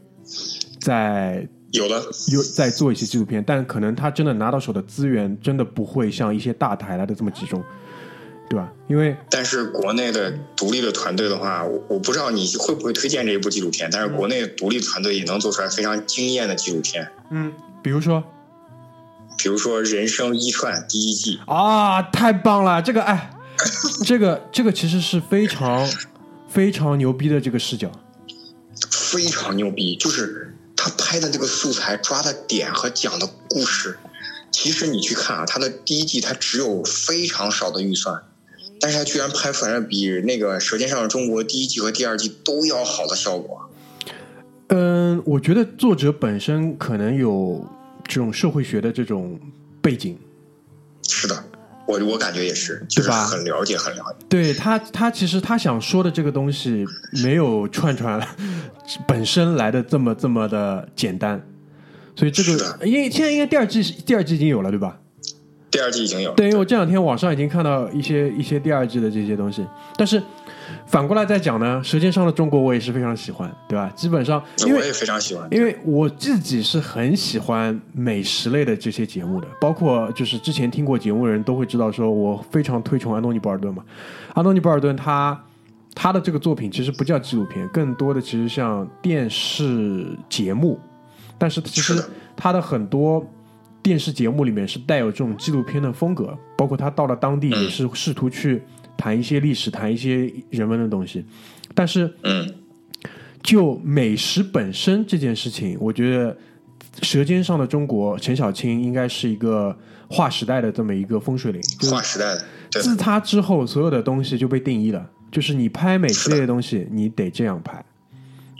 [0.80, 7.64] 在有的，有在做一些纪录片，但可能他真的拿到手的资源真的不会像一些大台来的这么集中，
[8.50, 8.70] 对吧？
[8.88, 18.22] 因为但是国内的独立的团队的话，我我不知道你会不会推荐这一部纪录片，但是国内独立团队也能做出来非常惊艳的纪录片，嗯，比如说
[19.38, 22.82] 比如说《人生一串》第一季，啊，太棒了！
[22.82, 23.30] 这个哎，
[24.04, 25.88] 这个这个其实是非常
[26.48, 27.90] 非常牛逼的这个视角。
[28.90, 33.98] 非常牛逼，就是他拍的这个素材抓的点和讲的故事，
[34.50, 38.22] 其实你去看啊，他的第一季他只有非常少的预算，
[38.80, 43.68] 但是他居然拍出来了比那个《舌尖上的中国》第一季和第二季都要好的效果。
[44.68, 47.62] 嗯，我觉得作者本身可能有
[48.04, 49.38] 这种社会学的这种
[49.82, 50.18] 背景，
[51.06, 51.44] 是的，
[51.92, 54.24] 我我感觉也是，就是吧很了解，很了解。
[54.28, 56.86] 对他，他其实他想说的这个东西
[57.22, 58.20] 没有串串
[59.06, 61.40] 本身来的这么这么的简单，
[62.16, 64.98] 所以这个因为现在应该第二季第二季已经有了，对吧？
[65.70, 70.22] 第二季已经有了，对，因为我这两天网上已经看到一些一些第二季的这些东西，但是
[70.86, 73.90] 反过来再讲呢，《舌尖上的中国》我也是非常喜欢，对吧？
[73.94, 75.48] 基本上因为我也非常喜欢。
[75.50, 83.84] 因为我自己是很喜欢美食类的这些节目的，包括就是之前听过节目的人都会知道，说我非常推崇安东尼·博尔顿嘛。
[84.34, 85.38] 安东尼·博尔顿他
[85.94, 90.78] 他的这个作品其实不叫纪录片，更多的其实像电视节目，
[91.36, 92.02] 但是其实
[92.34, 93.24] 他的很多
[93.82, 98.62] 电视节目里面是带有这种纪录片的风格，包括他到了当地也是试图去
[99.02, 101.24] 谈一些历史、谈一些人文的东西，
[101.74, 102.14] 但是。
[102.22, 102.48] 嗯，
[103.42, 106.32] 就美食本身这件事情，我觉得
[107.02, 109.76] 《舌尖上的中国》陈小青应该是一个
[110.08, 111.60] 划时代的这么一个风水岭。
[111.80, 117.84] 就是划时代的，自他之后，所有的东西就被定义了，就是你拍美食类的东西，你得这样拍，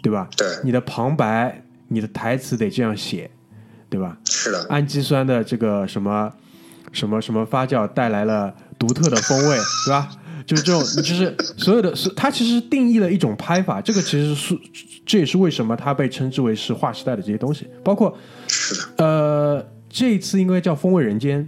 [0.03, 0.29] 对吧？
[0.37, 3.31] 对，你的旁白、你的台词得这样写，
[3.89, 4.19] 对吧？
[4.25, 6.33] 是的，氨基酸的这个什么
[6.91, 10.11] 什么什么发酵带来了独特的风味，对吧？
[10.47, 14.59] 就是这种，就是所有的，是它其实定义了一种拍法，这个其实是
[15.05, 18.17] 这也是为什么它被称之为是划时代的这些东西，包括
[18.97, 21.41] 呃这一次应该叫《风味人间》，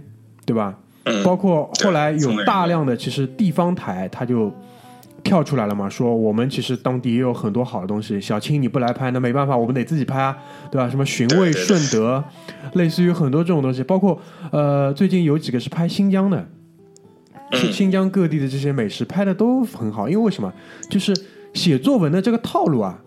[0.45, 0.77] 对吧？
[1.05, 4.51] 嗯，包括后来有大量的其实地方台，它就
[5.23, 8.19] 跳出来了嘛，说我们其实当地也有很多好的东西。
[8.19, 10.35] 小青你不来拍，那没办法，我们得自己拍啊，
[10.71, 10.89] 对吧？
[10.89, 12.23] 什么寻味顺德，
[12.73, 14.19] 类似于很多这种东西，包括
[14.51, 16.47] 呃，最近有几个是拍新疆的，
[17.53, 20.09] 新新疆各地的这些美食拍的都很好。
[20.09, 20.53] 因为为什么？
[20.89, 21.13] 就是
[21.53, 22.99] 写作文的这个套路啊，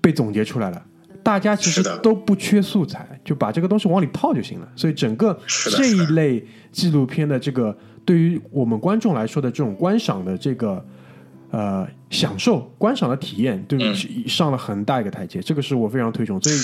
[0.00, 0.82] 被总结出来了。
[1.22, 4.68] 大家其实都不缺素材，就把这个东西往里套就行了。
[4.76, 10.84] 所以整个这一类纪录片的这个，对于我们观众来说的这种观赏的这个
[11.50, 13.78] 呃享受、观赏的体验，对
[14.26, 15.40] 上了很大一个台阶。
[15.40, 16.38] 这个是我非常推崇。
[16.42, 16.56] 所以，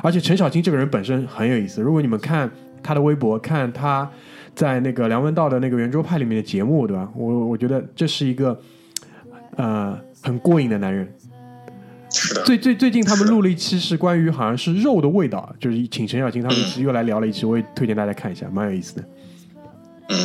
[0.00, 1.82] 而且陈小青这个人本身很有意思。
[1.82, 2.48] 如果你们看
[2.84, 4.08] 他的微博，看他
[4.54, 7.10] 在那个梁文道的那个圆桌派里面的节目，对吧？
[7.14, 8.60] 我我觉得这是一个
[9.56, 11.06] 呃很过瘾的男人。
[12.44, 19.04] 最最最近他们录了一期是关于好像是肉的味道，就是请陈小青他们又来聊了一期，我也推荐大家看一下，蛮有意思的。
[20.10, 20.16] 嗯，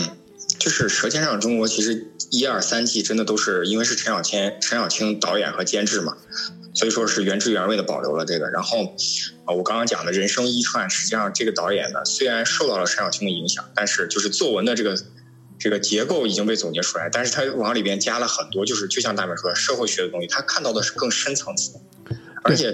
[0.59, 6.17] 就是《舌尖上的中国》，其实一二三季真的都是因为是陈小青陈小青导演和监制嘛，
[6.73, 8.49] 所以说是原汁原味的保留了这个。
[8.49, 8.95] 然后
[9.45, 14.95] 啊，我刚刚讲的人生一串，实际上这个导演呢，虽然受到了陈小青的影响，但是就是作文的这个。
[15.61, 21.73] 这个结构已经被总结出来，但是他往里边加了很多，就是就像大美说的社会学的东西，他看到的是更深层次，
[22.45, 22.73] 而且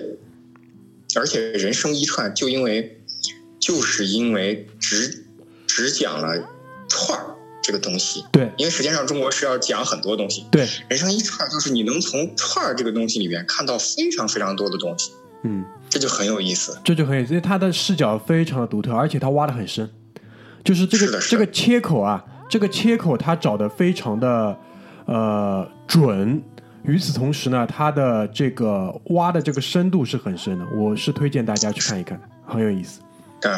[1.15, 3.01] 而且人生一串，就因为
[3.59, 5.25] 就是因为只
[5.65, 6.47] 只讲了
[6.87, 7.34] 串儿
[7.65, 15.11] 这个东西，对，因为实际上中国是要讲很多东西，对，人生一串就是你能从串儿这个东西里面看到非常非常多的东西，
[15.43, 19.89] 嗯，这就很有意思，这就很有意思，因为他的视角非常的独特，而且他挖的很深，
[20.63, 22.23] 就是这个这个切口啊。
[22.47, 24.55] 这个切口他找的非常的
[25.07, 26.39] 呃准，
[26.83, 33.01] 与此同时呢，他的这个挖的这个深度是很深的，我是推荐大家去看一看，很有意思。
[33.41, 33.51] 嗯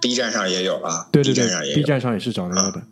[0.00, 2.82] ，B 站上也有啊，对对对，B 站上也是找得到的。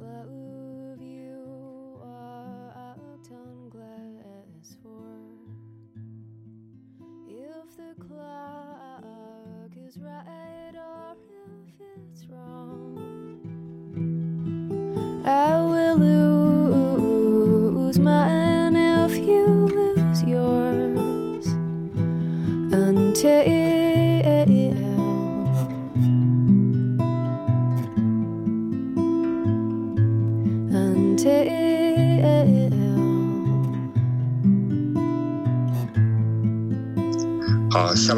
[0.00, 5.18] love you walked on glass for.
[7.28, 10.27] If the clock is right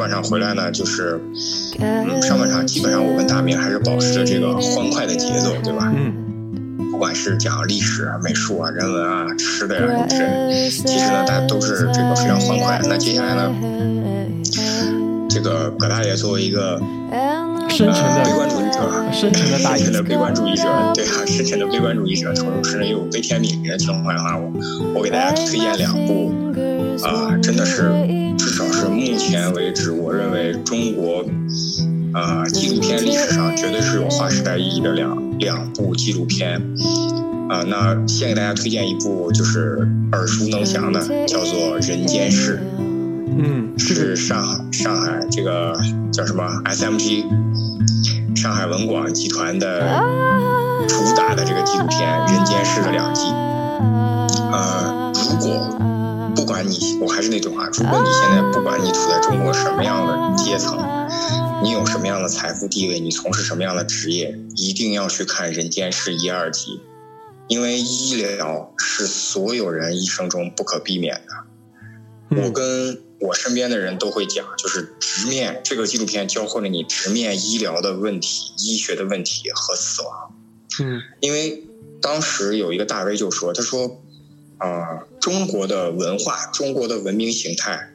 [0.01, 1.21] 半场回来呢，就是
[1.79, 5.93] 嗯，上半场基本上我跟大明还是保持着这个欢快的节奏，对吧？
[5.95, 6.11] 嗯。
[6.91, 12.81] 不管是讲历史啊、美术啊、人文啊、吃的呀什么之类，其实呢，大家都是这个非常欢快。
[12.87, 13.51] 那接下来呢，
[15.29, 16.79] 这个葛大爷作为一个
[17.69, 24.51] 深沉的悲观主义者，深沉的大深的悲观主义者，对啊，深沉的悲观主义者，同时呢又有悲天悯人的情怀的话，我
[24.95, 26.31] 我给大家推荐两部
[27.03, 27.89] 啊，真的是
[29.29, 31.23] 前 为止，我认为中国
[32.13, 35.19] 啊纪录片历史上绝对是有划时代意义的两。
[35.41, 36.61] 两部纪录片，
[37.49, 42.57] 啊，那先给大家推荐一部，就是耳熟能详的，叫做《人间世》。
[43.39, 45.75] 嗯，是上海上海这个
[46.13, 47.25] 叫什么 SMG，
[48.35, 49.79] 上海文广集团的
[50.87, 53.23] 主打的这个纪录片《人间世》的两季。
[57.01, 60.77] 我还是那句话，如果你现在不管你处在中国什么样的阶层。
[61.63, 62.99] 你有什么样的财富地位？
[62.99, 64.35] 你从事什么样的职业？
[64.55, 66.81] 一定要去看《人间世》一二集，
[67.47, 72.41] 因为医疗是所有人一生中不可避免的。
[72.41, 80.11] 我跟我身边的人都会讲，就是直面这个纪录片教会了你直面医疗的问题、医学的问题和死亡。
[80.79, 81.63] 嗯，因为
[82.01, 84.01] 当时有一个大 V 就说：“他说，
[84.61, 87.89] 啊，中国的文化、中国的文明形态。”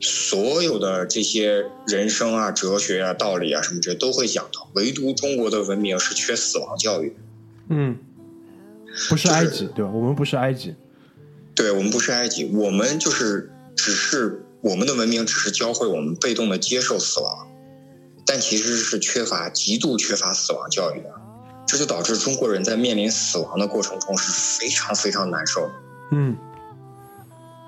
[0.00, 7.16] 所有的这些人生啊、哲学啊、道理啊什么这都会讲到，唯独中国的文明是缺死亡教育。
[7.68, 7.98] 嗯，
[9.08, 9.90] 不是埃及对吧？
[9.92, 10.76] 我们不是埃及。
[11.56, 17.48] 对我们不是埃及，我们就是只是我们的文明只是教会我们被动的接受死亡，
[18.24, 21.10] 但其实是缺乏极度缺乏死亡教育的，
[21.66, 24.30] 这就导致中国人在面临死亡的过程中是
[24.60, 25.68] 非常非常难受。
[26.10, 26.36] 嗯，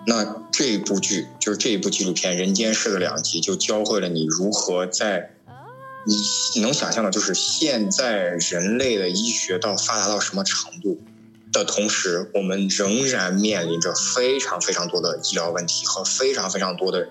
[0.07, 5.35] 那这部剧就是这一部纪录片《人间世》的两集，就教会了你如何在
[6.55, 11.01] 你能想象的，就是现在人类的医学到发达到什么程度。
[11.53, 17.09] 的同时，我们仍然面临着非常非常多的医疗问题和非常非常多的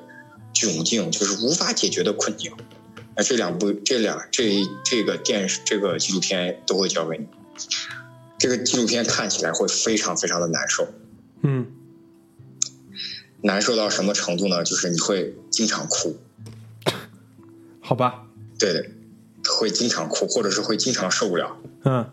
[0.53, 2.53] 窘境，就是无法解决的困境。
[3.17, 7.27] 那这两部、这两、这这个电视、这个纪录片都会教给你。
[8.37, 10.87] 这个纪录片看起来会非常非常的难受。
[11.41, 11.67] 嗯，
[13.41, 14.63] 难受到什么程度呢？
[14.63, 16.17] 就是你会经常哭。
[17.81, 18.25] 好吧。
[18.57, 18.85] 对的，
[19.47, 21.57] 会经常哭，或者是会经常受不了。
[21.85, 22.11] 嗯。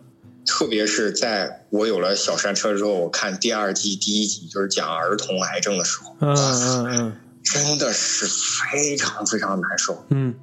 [0.48, 10.06] 特别是在我有了小山车之后，我看第二季第一集，就是讲儿童癌症的时候，嗯嗯嗯，真的是非常非常难受。
[10.10, 10.36] 嗯，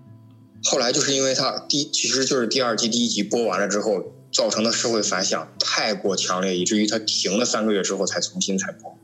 [0.66, 8.98] 后来就是因为他第，其实就是第二季第一集播完了之后，造成的社会反响太过强烈，以至于他停了三个月之后才重新才播。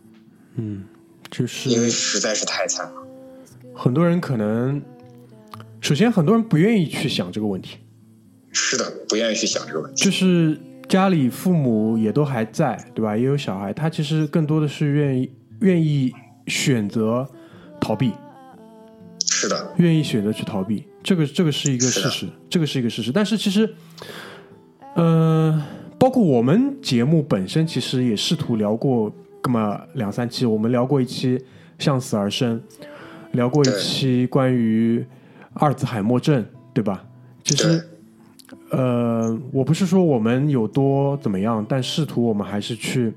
[0.56, 0.84] 嗯，
[1.32, 3.08] 就是因为实在是太惨了。
[3.74, 4.82] 很多人可能，
[5.80, 7.78] 首先很多人不愿意去想这个问题。
[8.52, 10.04] 是的，不愿意去想这个问题。
[10.04, 10.60] 就是。
[10.90, 13.16] 家里父母也都还在，对吧？
[13.16, 16.12] 也有小孩，他其实更多的是愿意愿意
[16.48, 17.30] 选择
[17.80, 18.12] 逃避，
[19.24, 23.12] 是的，愿意选择去逃避，这个这个是一个事实，这个是一个事实。
[23.12, 23.72] 但是其实，
[25.00, 25.62] 嗯，
[25.98, 29.12] 包括我们节目本身，其实也试图聊过
[29.44, 31.42] 那么两三期，我们聊过一期
[31.78, 32.62] 向死而生，
[33.32, 35.06] 聊过一期关于
[35.54, 37.04] 阿尔兹海默症，对吧？
[37.44, 37.82] 其实。
[38.72, 43.12] 呃，我不是说我们有多怎么样，但试图我们还是去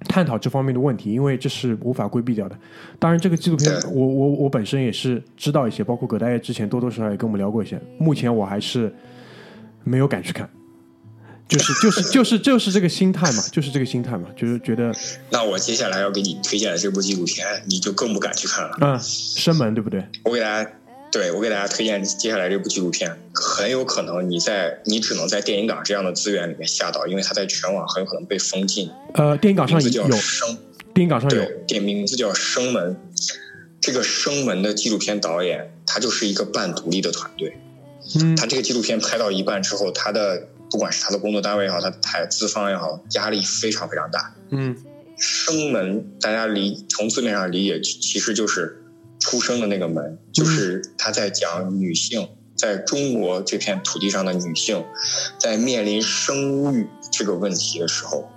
[0.00, 2.56] 探讨这方面的问题，因为这是无法规避掉的。
[2.98, 7.80] 当然，这个纪录片我我我本身也是知道一些，包括葛大爷之前多多少少也跟我们聊过一些。
[7.98, 8.94] 目前我还是
[9.84, 10.48] 没有敢去看，
[11.58, 14.92] 就是就是就是就是这个心态嘛，就是这个心态嘛，就是觉得。
[15.30, 18.76] 那我接下来要给你推荐的这部纪录片，你就更不敢去看了。
[18.80, 20.04] 嗯，生门对不对？
[20.24, 20.70] 我给大家。
[21.12, 28.90] 对，我给大家推荐接下来这部纪录片，很有可能你在你只能在电影港这样的资源里面下到，因为它在全网很有可能被封禁。
[29.12, 30.56] 呃，电影港上有，生，
[30.94, 32.94] 电影港上有，电名字叫《生门》。
[33.78, 37.58] 这个《生门》的纪录片导演，他就是一个半独立的团队。
[38.18, 44.34] 嗯，他这个纪录片拍到一半之后，他的不管是他的工作单位也好，他台资方也好，压力非常非常大。
[44.50, 44.74] 嗯，
[45.16, 48.78] 《生门》大家理从字面上理解，其实就是。
[49.24, 54.84] 出生的那个门，就是他在讲女性在中国这片土地上的女性，
[55.38, 58.28] 在面临生育这个问题的时候，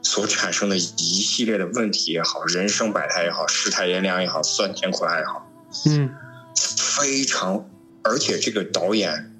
[0.00, 5.50] 所产生的一系列的问题也好，人生百态也好，世态炎凉也好，酸甜苦辣也好，
[5.86, 6.08] 嗯，
[6.56, 7.68] 非常，
[8.04, 9.32] 而且这个导演，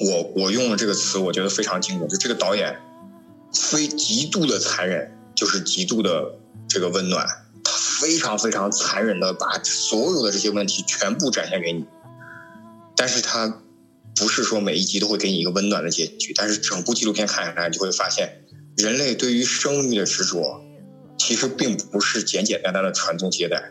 [0.00, 2.80] 我我用了这个词，我觉得非常精准，就这个导演，
[3.52, 6.38] 非极度的残忍，就是极度的
[6.68, 7.26] 这个温暖。
[7.62, 11.84] 他非常非常残忍的把所有的这些问题全部展现给你，
[12.96, 13.62] 但是他
[14.16, 18.44] 不是说每一集都会给你一个温暖的结局，但是整部纪录片看下来，你就会发现
[18.76, 20.62] 人类对于生育的执着，
[21.18, 23.70] 其实并不是简简单单的传宗接代，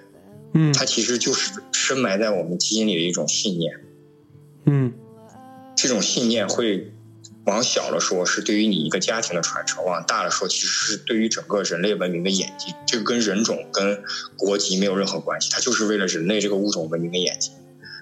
[0.53, 3.73] 嗯，它其实就是深埋在我们基因里的一种信念，
[4.65, 4.93] 嗯，
[5.81, 6.91] 这种信念会。
[7.45, 12.75] 往小了说是对于你一个家庭的传承，往大了说其实是对于整个人类文明的演进。
[12.85, 14.03] 这个跟人种、跟
[14.37, 17.53] 国籍没有任何关系，它就是为了人类这个物种文明的演进。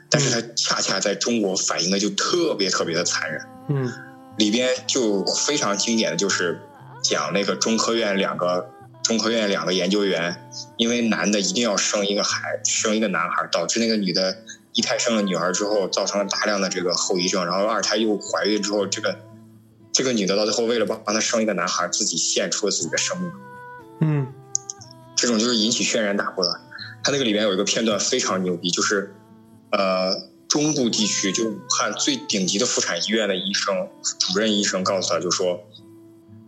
[0.09, 3.41] 但是它恰恰在中国反映的就特别特别的残忍。
[3.69, 3.93] 嗯，
[4.37, 6.59] 里边就非常经典的就是
[7.01, 8.69] 讲那个中科院两个
[9.01, 14.43] 中科院两个研究员，因为男的一定要生一个孩生一个男孩，导致那个女的
[14.77, 19.17] 一胎生了女儿之后，造成了大量的这个后遗症，然后二胎又怀孕之后这个。
[19.93, 23.31] 这个女的到最后为了帮帮她生一个男孩，自己献出了自己的生命。
[24.01, 24.27] 嗯，
[25.15, 26.61] 这种就是引起轩然大波的。
[27.03, 29.15] 他那个里面有一个片段非常牛逼，就是
[29.71, 35.63] 呃中部地区就武汉最顶级的妇产医院的医生主任医生告诉他就说，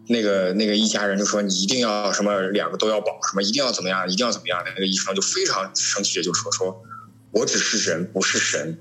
[0.05, 4.61] 那个那个一家人就说你一定要什么两个都要保，什么一定要怎么样，一定要怎么样。
[4.63, 6.83] 那个医生就非常生气的就说说，
[7.31, 8.77] 我只是人，不是神。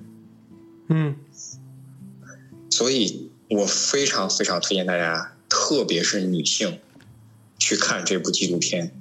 [0.89, 1.17] 嗯，
[2.71, 3.27] 所以。
[3.51, 6.81] 我非常非常推荐大家，特别是女性，
[7.59, 8.93] 去看这部纪录片，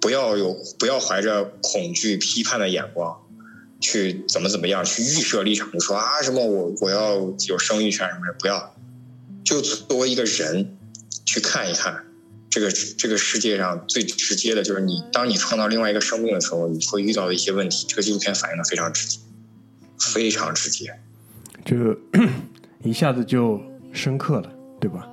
[0.00, 3.20] 不要有不要怀着恐惧批判的眼光
[3.82, 7.16] 去怎么怎么样，去预设立场，就说啊什么我我要
[7.46, 8.74] 有生育权什么的，不要，
[9.44, 10.78] 就作为一个人
[11.26, 12.06] 去看一看
[12.54, 17.84] 这个这个世界上最直接的就是你，当你创造另外一个生命的时候，你会遇到的一些问题。
[17.88, 19.18] 这个纪录片反映的非常直接，
[19.98, 20.96] 非常直接。
[21.64, 21.74] 就
[22.88, 23.60] 一下子就
[23.92, 24.48] 深刻了，
[24.80, 25.04] 对吧？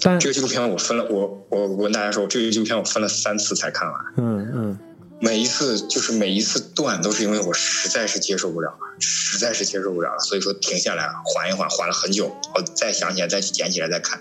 [0.00, 4.00] 但这个纪录片我分了，我我我跟大家说，这个纪录片我分了三次才看完。
[4.16, 4.78] 嗯嗯，
[5.20, 14.18] 每一次就是每一次断都是因为我实在是接受不了了，实在是接受不了了，所以说停下来缓一缓，缓了很久，我再想起来再去捡起来再看。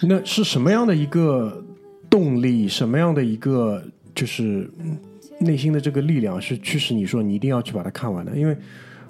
[0.00, 1.64] 那是什么样的一个
[2.10, 2.68] 动力？
[2.68, 3.82] 什么样的一个
[4.14, 4.98] 就是嗯
[5.40, 8.36] 内心的这个力量，是驱使你说你一定要去把它看完的？
[8.36, 8.56] 因为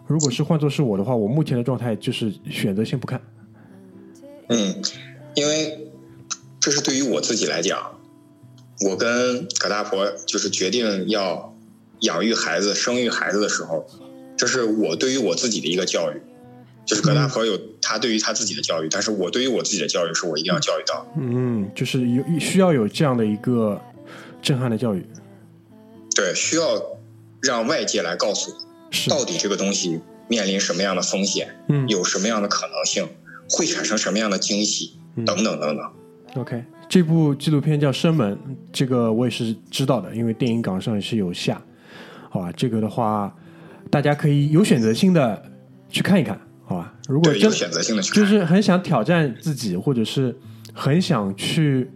[0.07, 3.21] 如果是换作是我的话，我目前的状态就是选择先不看。
[4.49, 4.83] 嗯，
[5.35, 5.91] 因为
[6.61, 7.99] 这是对于我自己来讲，
[8.89, 11.55] 我跟葛大婆就是决定要
[12.01, 13.87] 养育孩子、生育孩子的时候，
[14.37, 16.21] 这是我对于我自己的一个教育。
[16.87, 17.59] 就是葛大婆有
[17.89, 21.07] 她对于他自己的教育，但是我对于我自己的教育是我一定要教育到。
[21.17, 23.81] 嗯，就是有需要有这样的一个
[24.43, 25.03] 震撼的教育。
[26.15, 26.83] 对，需要
[27.41, 28.53] 让外界来告诉
[28.91, 33.09] 你，到底这个东西面临什么样的风险，嗯有什么样的可能性，
[33.49, 35.91] 会产生什么样的惊喜，嗯等等等等。
[36.35, 38.35] OK，这部纪录片叫《生门》，
[38.71, 41.59] 这个我也是知道的，因为电影港上也是有下，
[42.29, 42.53] 好吧？
[42.55, 43.35] 这个的话，
[43.91, 45.43] 大家可以有选择性的
[45.89, 46.39] 去看一看？
[47.09, 48.21] 如果对，真有选择性的去看。
[48.23, 50.37] 就是很想挑战自己，或者是
[50.75, 51.91] 很想去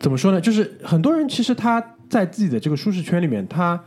[0.00, 0.40] 怎么说呢？
[0.40, 3.78] 就是很多人其实他在自己的这个舒适圈里面，他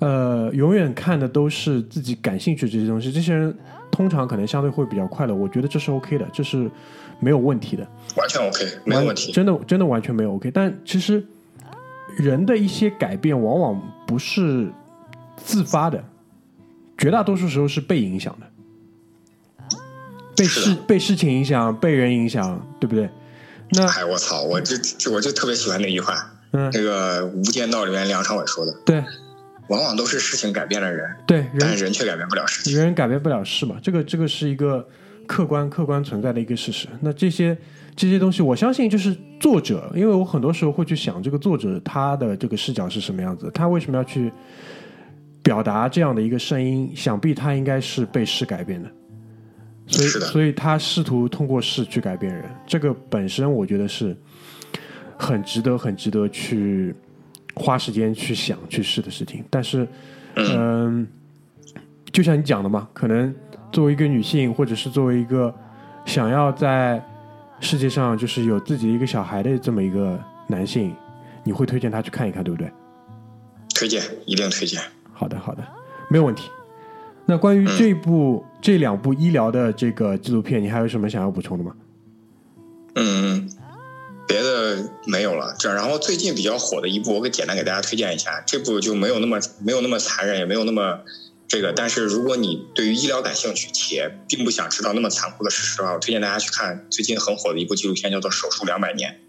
[0.00, 3.10] 呃永远看的都是自己感兴趣的这些东西。
[3.10, 3.56] 这些人
[3.90, 6.70] 通常可能相对会比较快乐，我觉得这是 OK 的，这是
[7.18, 7.86] 没有问题的。
[8.16, 9.32] 完全 OK，没有问题。
[9.32, 10.50] 真的真的完全没有 OK。
[10.50, 11.24] 但其实
[12.18, 14.70] 人的一些改变往往不是
[15.36, 16.04] 自发的，
[16.98, 18.46] 绝大多数时候是被影响的，
[20.36, 23.08] 被事被事情影响，被人影响，对不对？
[23.70, 24.42] 那哎，我操！
[24.42, 29.02] 我就就我就特别喜欢那句话，嗯，那个《无间道》里面梁朝伟说的，对
[29.68, 32.76] 往往都是事情改变了人，对，但人是人却改变不了事情。
[32.76, 34.86] 人改变不了事嘛，这个这个是一个
[35.26, 36.86] 客观客观存在的一个事实。
[37.00, 37.56] 那这些
[37.96, 44.30] 这些东西，我相信就是作者，因为我很多时候会去想，这个作者他的这个视角是什么样子，他为什么要去
[45.42, 46.92] 表达这样的一个声音？
[46.94, 48.90] 想必他应该是被事改变的，
[49.92, 54.16] 所以所以他试图通过事去改变人，这个本身我觉得是
[55.18, 56.94] 很值得很值得去
[57.54, 59.44] 花时间去想去试的事情。
[59.50, 59.86] 但是，
[60.36, 61.06] 嗯，
[62.10, 63.34] 就像你讲的嘛，可能
[63.70, 65.54] 作为一个女性，或者是作为一个
[66.06, 67.04] 想要在
[67.60, 70.94] 世界上就是有自己的一个小孩的这么一个男性，
[71.44, 72.70] 你会推荐他去看一看，对不对？
[73.74, 74.80] 推荐，一定推荐。
[75.12, 75.62] 好的，好的，
[76.08, 76.48] 没有问题。
[77.26, 81.74] 那关于这部、这两部医疗的这个纪录片，你还有什么想要补充的吗？
[82.94, 83.48] 嗯，
[84.26, 85.54] 别的没有了。
[85.58, 88.42] 这然后最近比较火的一部，我给简单给大家推荐一下。
[88.46, 91.00] 这部就没有那么没有那么残忍，也没有那么
[91.48, 91.72] 这个。
[91.72, 99.20] 但是如果你对于医疗感兴趣，且并不想知道那么残酷的事实的话，我推荐大家去看最近很火的一部纪录片，叫做《手术两百年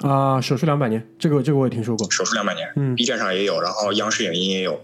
[0.00, 2.06] 啊，手术两百年，这个这个我也听说过》。。
[2.12, 4.80] 手术两百年，嗯，B 站上也有，然后央视影音也有。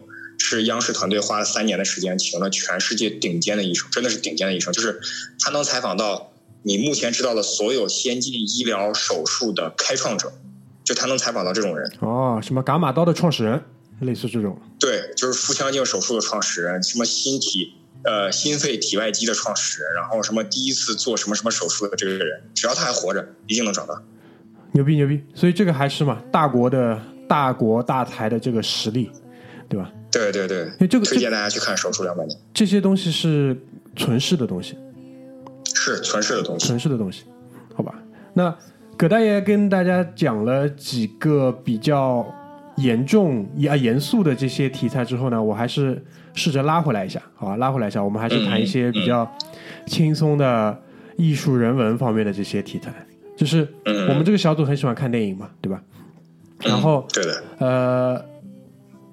[0.46, 5.00] 是央视团队花了三年的时间，请了全世界顶尖的医生，真的是顶尖的医生，就是
[5.40, 10.30] 他能采访到你目前知道的所有先进医疗手术的开创者，
[10.84, 11.90] 就他能采访到这种人。
[12.00, 13.62] 哦，什么伽马刀的创始人，
[14.00, 14.60] 类似这种。
[14.78, 17.72] 对，就是腹腔镜手术的创始人，什么心体
[18.04, 24.02] 呃心肺体外机的创始人，然后什么第一次做什么什么手术的这个人，只要他还活着，一定能找到。
[24.72, 25.22] 牛逼牛逼！
[25.34, 29.10] 所以这个还是嘛，大国的大国大才的这个实力，
[29.70, 29.90] 对吧？
[30.14, 33.56] 对对对，因为这个推荐大家去看《手术两百年这些东西是
[33.96, 34.76] 存世的东西，》，
[35.78, 36.66] 是存世的东西。
[36.66, 37.24] 存世的东西，
[37.74, 37.94] 好吧？
[38.32, 38.56] 那
[38.96, 42.24] 葛大爷跟大家讲了几个比较
[42.76, 46.02] 严重啊严肃的这些题材之后呢，我还是
[46.32, 47.56] 试着拉回来一下，好吧？
[47.56, 49.28] 拉回来一下，我们还是谈一些比较
[49.86, 50.80] 轻松的
[51.16, 52.92] 艺术人文方面的这些题材。
[53.36, 55.82] 就是嗯我们这个小组很喜欢看电影嘛，对吧？
[56.60, 58.24] 然后对的，呃，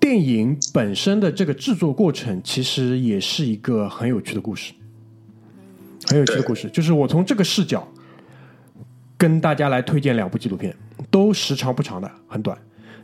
[0.02, 4.74] 电影本身的这个制作过程其实也是一个很有趣的故事，
[6.08, 6.68] 很有趣的故事。
[6.72, 7.88] 就是我从这个视角
[9.16, 10.76] 跟大家来推荐两部纪录片，
[11.12, 12.58] 都时长不长的，很短。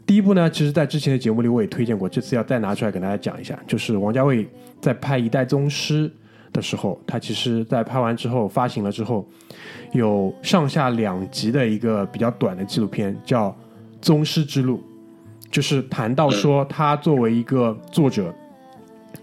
[0.07, 4.49] 第一部呢，其实在之前的节目里我也推荐过，这次要再拿出来跟大家讲一下，就是王家卫
[4.81, 6.09] 在拍《一代宗师》
[6.51, 9.27] 的时候，他其实在拍完之后发行了之后，
[9.91, 13.51] 有上下两集的一个比较短的纪录片，叫
[14.01, 14.77] 《宗师之路》。
[15.57, 18.31] 就是谈到说他作为一个作者，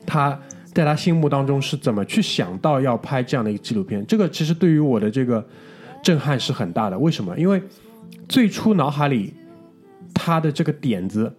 [0.05, 0.37] 他
[0.73, 4.05] 在他心目当中是怎么去想到要拍这样的一个纪录片？
[4.05, 5.47] 这个其实对于我的这个
[6.03, 6.99] 震撼是很大的。
[6.99, 7.39] 为什么？
[7.39, 7.63] 因为
[8.29, 9.33] 最初脑海里
[10.13, 11.33] 他的这个点子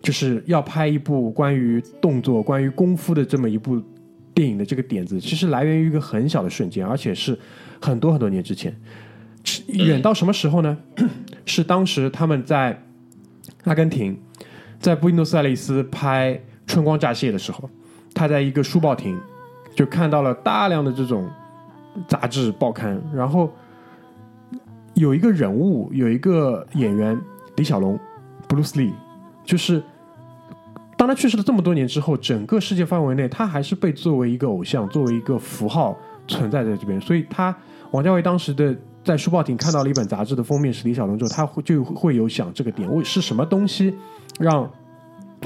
[0.00, 3.78] 就是要拍一部关于动作、关于功夫的这么一部
[4.32, 7.38] 电影的这个点子，其实来源于一个很小的瞬间，而且是
[7.82, 8.74] 很多很多年之前。
[9.66, 10.78] 远到什么时候呢？
[11.44, 12.82] 是当时他们在
[13.64, 14.18] 阿根廷，
[14.78, 16.34] 在布宜诺斯艾利斯拍
[16.66, 17.68] 《春光乍泄》的时候，
[18.14, 19.18] 他在一个书报亭
[19.74, 21.28] 就看到了大量的这种
[22.06, 23.52] 杂志报刊，然后
[24.94, 27.20] 有一个人物，有一个演员
[27.56, 27.98] 李小龙
[28.48, 28.92] ，Bruce Lee，
[29.44, 29.82] 就是
[30.96, 37.00] 当他去世了这么多年之后，整个世界范围内，他还是被作为一个偶像，作为一个符号存在在这边。
[37.00, 37.54] 所以，他
[37.90, 38.74] 王家卫当时的
[39.04, 43.94] 在书报亭看到了一本杂志的封面是李小龙之后，他会就会有想这个点，为是什么东西
[44.38, 44.70] 让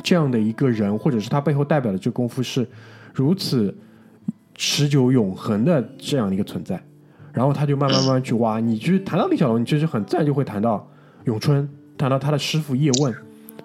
[0.02, 2.66] 这样的一个人，或者是他背后代表的这个功夫是
[3.12, 3.74] 如此
[4.54, 6.82] 持久永恒的这样的一个存在。
[7.32, 10.86] 然后他就慢慢慢慢去挖，你就是谈到李小龙，你其实很自然就会谈到
[11.24, 13.14] 咏春，谈到他的师傅叶问，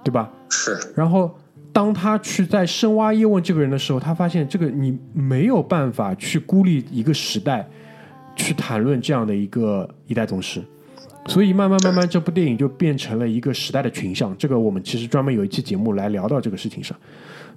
[0.06, 0.32] 对吧？
[0.50, 1.36] 是，然后
[1.74, 7.68] 当他去在深挖叶问这个人的时候，他发现这个你没有办法去孤立一个时代
[8.38, 10.64] 去谈论这样的一个一代宗师，
[11.26, 14.34] 所以慢慢慢慢这部电影就变成了一个时代的群像。
[14.38, 16.98] 这个我们其实专门有一期节目来聊到这个事情上，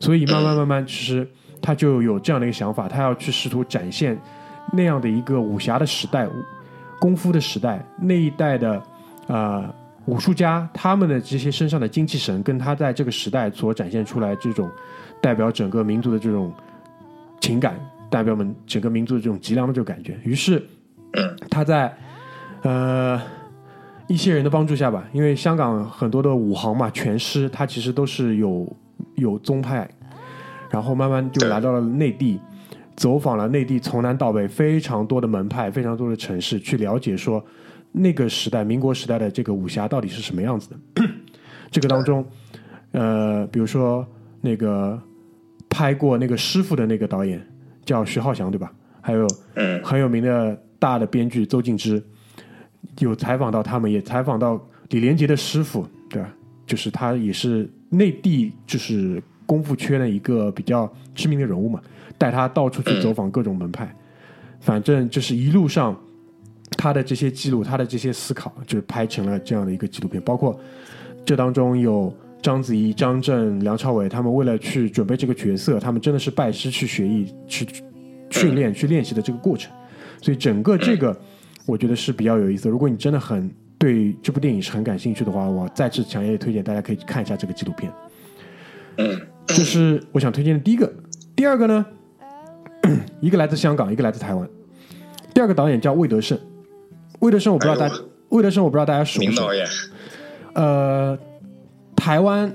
[0.01, 1.25] 所以慢慢慢慢其实
[1.63, 4.19] 他就有这样的一个想法，他要去试图展现
[4.73, 6.27] 那样的一个武侠的时代、
[6.99, 8.83] 功夫的时代那一代的。
[9.27, 9.73] 呃
[10.07, 14.69] 武术家他们的这些身上的精气神，跟他在这个时代所展现出来这种
[15.21, 16.53] 代表整个民族的这种
[17.39, 17.79] 情感，
[18.11, 20.19] 代表我们整个民族的这种脊梁的这种感觉。
[20.25, 20.63] 于是
[21.49, 21.97] 他在
[22.63, 23.21] 呃
[24.09, 28.77] 一些人的帮助下吧，因为香港很多的武行嘛，拳师他其实都是有
[29.15, 29.89] 有宗派，
[30.71, 32.41] 然后慢慢就来到了内地，
[32.97, 37.43] 走访了内地从南到北非常多的门派，非常多的城市，去了解说。
[37.93, 41.03] 那个时代，民国时代的这个武侠到底是什么样子的？
[41.73, 42.25] 这个当中，
[42.93, 44.07] 呃，比如说
[44.41, 44.97] 那个
[45.69, 47.45] 拍过那个师傅的那个导演
[47.85, 48.73] 叫徐浩翔，对吧？
[49.01, 49.27] 还有
[49.83, 52.03] 很有名的大的编剧邹静之，
[52.99, 54.61] 有采访到他们，也采访到
[54.91, 56.29] 李连杰的师傅，对吧？
[56.67, 61.81] 就是他也是内地就是功夫圈的一个比较知名的人物嘛，
[62.17, 63.95] 带他到处去走访各种门派，
[64.61, 65.97] 反正就是一路上。
[66.77, 70.23] 他的这些记录，他的这些思考，就是拍成了这样的一个纪录片。
[70.23, 70.59] 包括
[71.27, 77.67] 这当中有章子怡、张震、梁朝伟，他们为了去准备这个角色，他们真的是拜师去学艺、去
[78.31, 79.73] 训练、去练习的这个过程。
[80.21, 81.17] 所以整个这个，
[81.67, 82.69] 我觉得是比较有意思。
[82.69, 87.93] 如果你真的很对这部电影是很感兴趣的话，我再次强烈推荐大家可以看一下这个纪录片。
[88.99, 90.93] 嗯，这是我想推荐的第一个。
[91.35, 91.87] 第二个呢，
[93.21, 94.49] 一个来自香港，一个来自台湾。
[95.33, 96.39] 第二个导演叫魏德胜。
[97.21, 97.91] 魏德胜，我不知道大，
[98.31, 99.43] 魏德胜，我不知道大家熟不熟。
[99.43, 99.67] 导演，
[100.55, 101.19] 呃，
[102.01, 102.51] 台湾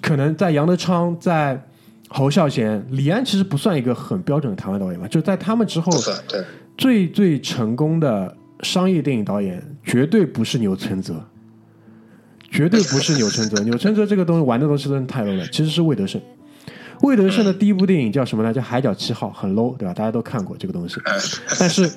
[0.00, 1.60] 可能在杨德昌、在
[2.08, 5.08] 侯孝贤、李安，其实不算一个很标准的台湾导演吧。
[5.08, 5.90] 就在他们之后，
[6.28, 6.44] 对
[6.78, 11.20] 最最成功的商业电影导演，绝对不是钮承泽，
[12.48, 13.60] 绝对不是钮承泽。
[13.64, 16.20] 钮承泽这个东西玩的东西真的太 low 了，其实是魏德胜。
[17.02, 18.54] 魏德胜的第一部电影叫什么呢？
[18.54, 19.92] 叫《海角七号》，很 low，对吧？
[19.92, 21.00] 大家都看过这个东西，
[21.58, 21.90] 但是。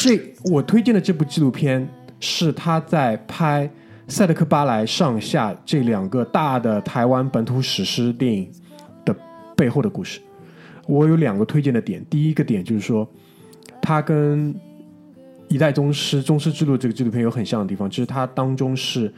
[0.00, 0.20] 这
[0.50, 1.88] 我推荐的这部纪录片
[2.18, 3.64] 是他在拍
[4.08, 8.50] 《赛德克巴莱》上下这两个大的台湾本土史诗电影
[9.04, 9.14] 的
[9.54, 10.18] 背后的故事。
[10.86, 13.06] 我有两个推荐的点，第一个点就是说，
[13.82, 14.54] 它跟
[15.48, 19.12] 《一代宗师》《宗师之路》这个纪录片有很像的地方，其实它当中是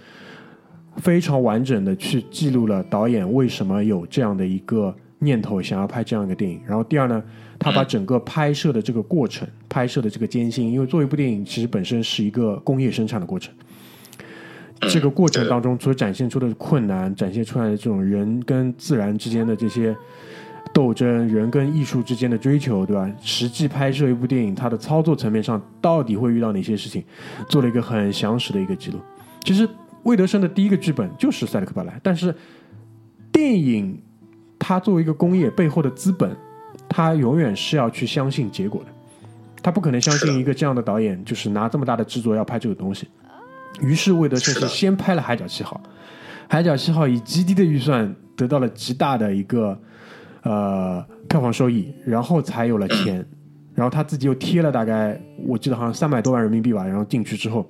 [0.97, 6.61] 非常完整的去记录了导演为什么有这样的一个念头，想要拍这样一个电影。
[6.67, 7.23] 然后第二呢？
[7.61, 13.53] 他把整个拍摄的这个过程，拍摄的这个艰辛，因为做一部电影其实本身是一个工业生产的过程，
[14.89, 19.95] 这个过程当中所展现出的困难，展现出来的这种人跟自然之间的这些
[20.73, 23.11] 斗争，人跟艺术之间的追求，对吧？
[23.21, 27.05] 实际拍摄一部电影，它的操作层面上到底会遇到哪些事情，
[27.49, 28.99] 做了一个很详实的一个记录。
[29.43, 29.69] 其实
[30.05, 32.35] 魏德生的第一个剧本就是《赛德克巴莱》，但是
[33.31, 34.01] 电影
[34.59, 36.37] 它作为一个工业背后的资本。
[36.93, 38.89] 它永远是要去相信结果的，
[39.63, 43.07] 他不可能相信一个这样的导演，就是拿这么大的制作要拍这个东西。
[43.81, 45.81] 于是魏德胜是先拍了《海角七号》，
[46.49, 49.79] 《海角七号》以极低的预算得到了极大的一个
[50.43, 53.25] 呃票房收益，然后才有了钱，
[53.75, 57.67] 然后他自己又贴了大概我记得好像三百多万人民币吧，然后进去之后，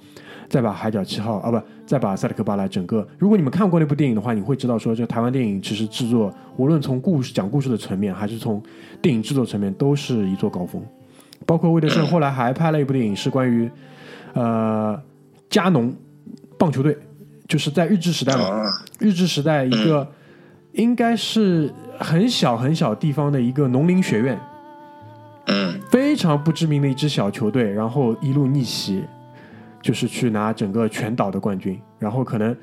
[0.49, 8.61] 再把《海角七号》啊不，再把《赛德克巴莱》整个，如果你们看过那部电影的话，你会知道说，这台湾电影其实制作，无论从故事讲故事的层面，还是从
[9.01, 10.83] 电影制作层面，都是一座高峰。
[11.47, 13.71] 包括魏德胜后来还拍了一部电影，是关于
[14.33, 15.01] 呃
[15.51, 15.95] 加农
[16.57, 16.97] 棒球队，
[17.47, 18.65] 就是在日治时代嘛，啊，
[18.99, 20.11] 日治时代一个
[20.73, 24.41] 应该是很小很小地方的一个农林学院，
[25.47, 25.79] 嗯。
[25.91, 29.03] 非常不知名的一支小球队，然后一路逆袭，
[29.83, 31.77] 就是去拿整个全岛的冠军。
[31.99, 32.57] 然后可能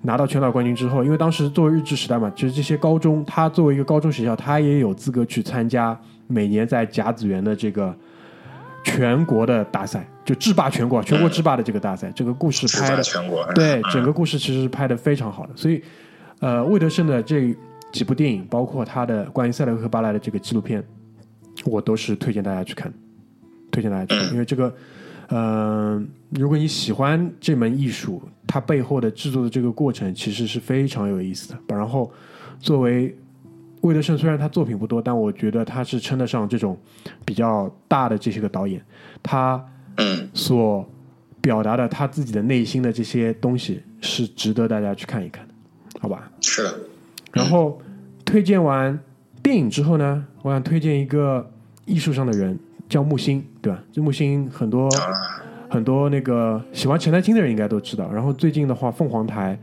[0.00, 7.94] 拿到全岛冠军之后，因为当时作为日治时代嘛，就是这些高中，他作为一个高中学校，他也有资格去参加每年在甲子园的这个
[8.84, 12.10] 全国的大赛，就制霸全国、全国制霸的这个大赛。
[12.14, 15.82] 这个故事拍的全国，对嗯整个故事其实是拍的非常好的，所以
[16.40, 17.54] 呃，魏德胜的这
[17.92, 20.82] 几部电影，包括他的关于塞勒克巴莱的这个纪录片，
[21.64, 22.92] 我都是推荐大家去看，
[23.70, 24.74] 推荐大家去看，因为这个，
[25.28, 31.58] 呃，如果你喜欢这门艺术，它背后的制作的这个过程其实是非常有意思的。
[31.68, 32.10] 然后，
[32.58, 33.16] 作为
[33.82, 36.76] 魏德胜，虽然他作品不多，但我觉得他是称得上这种
[37.24, 38.82] 比较大的这些个导演，
[39.22, 39.62] 他
[39.96, 40.88] 嗯所
[41.40, 45.54] 表达的他自己的内心的这些东西是值得大家去看一看的，
[46.00, 46.30] 好吧？
[46.40, 46.80] 是的，
[47.32, 47.80] 然后
[48.24, 48.98] 推荐完
[49.42, 51.50] 电影之后呢，我想推荐一个
[51.84, 52.58] 艺术上的人，
[52.88, 53.82] 叫木星，对吧？
[53.92, 55.10] 这木星很多啊
[55.68, 58.12] 很多那个喜欢陈丹青的人应该都知道。
[58.12, 59.58] 然后最近的话，凤凰台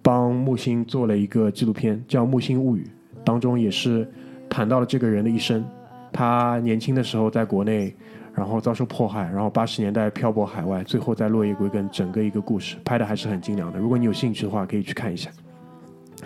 [0.00, 2.82] 帮木星做了一个纪录片，叫《木星物语》，
[3.24, 4.10] 当中也是
[4.48, 5.64] 谈到了这个人的一生。
[6.12, 7.94] 他年轻的时候在国内，
[8.34, 13.78] 然后遭受迫害，然后八十年代漂泊海外，最后在落叶归根，整个一个故事拍的还是很精良的。
[13.78, 15.30] 如果你有兴趣的话，可以去看一下，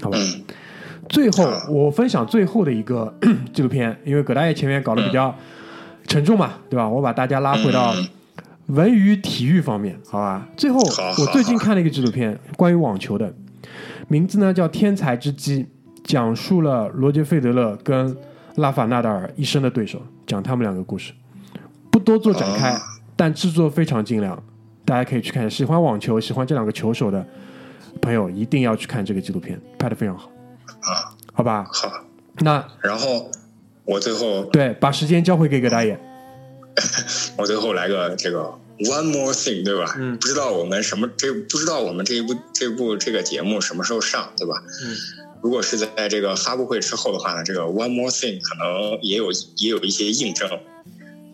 [0.01, 0.17] 好吧？
[0.19, 0.43] 嗯
[1.09, 3.13] 最后，我分享最后的一个
[3.53, 5.35] 纪录片，因为葛大爷前面搞得比较
[6.07, 6.89] 沉重嘛，对吧？
[6.89, 8.07] 我把大家拉回到嗯
[8.67, 10.49] 文娱体育方面，好吧？
[10.57, 10.79] 最后，
[11.19, 13.35] 我最近看了一个纪录片，关于网球的，
[14.07, 15.65] 名字呢叫《天才之击》，
[16.05, 18.17] 讲述了罗杰·费德勒跟
[18.57, 21.13] 拉法纳达尔一生的对手，讲他们两个故事，
[21.91, 22.81] 不多做展开，哦
[23.17, 24.43] 但制作非常精良，
[24.85, 25.49] 大家可以去看。
[25.49, 27.25] 喜欢网球、喜欢这两个球手的
[28.01, 30.31] 朋友，一定要去看这个纪录片，拍的非常好，
[30.81, 31.65] 啊好吧？
[31.73, 32.05] 好，
[32.41, 33.31] 那然后
[33.85, 35.99] 我最后对，把时间交回给葛大爷。
[37.39, 39.95] 我最后来个这个 one more thing，对吧？
[39.99, 44.55] 嗯不知道我们什么这不知道我们这一部这部这个节目什么时候上，对吧？
[44.85, 45.22] 嗯。
[45.43, 50.49] 如果是在这个发布会之后的话呢，这个 one more thing 可能也有也有一些印证。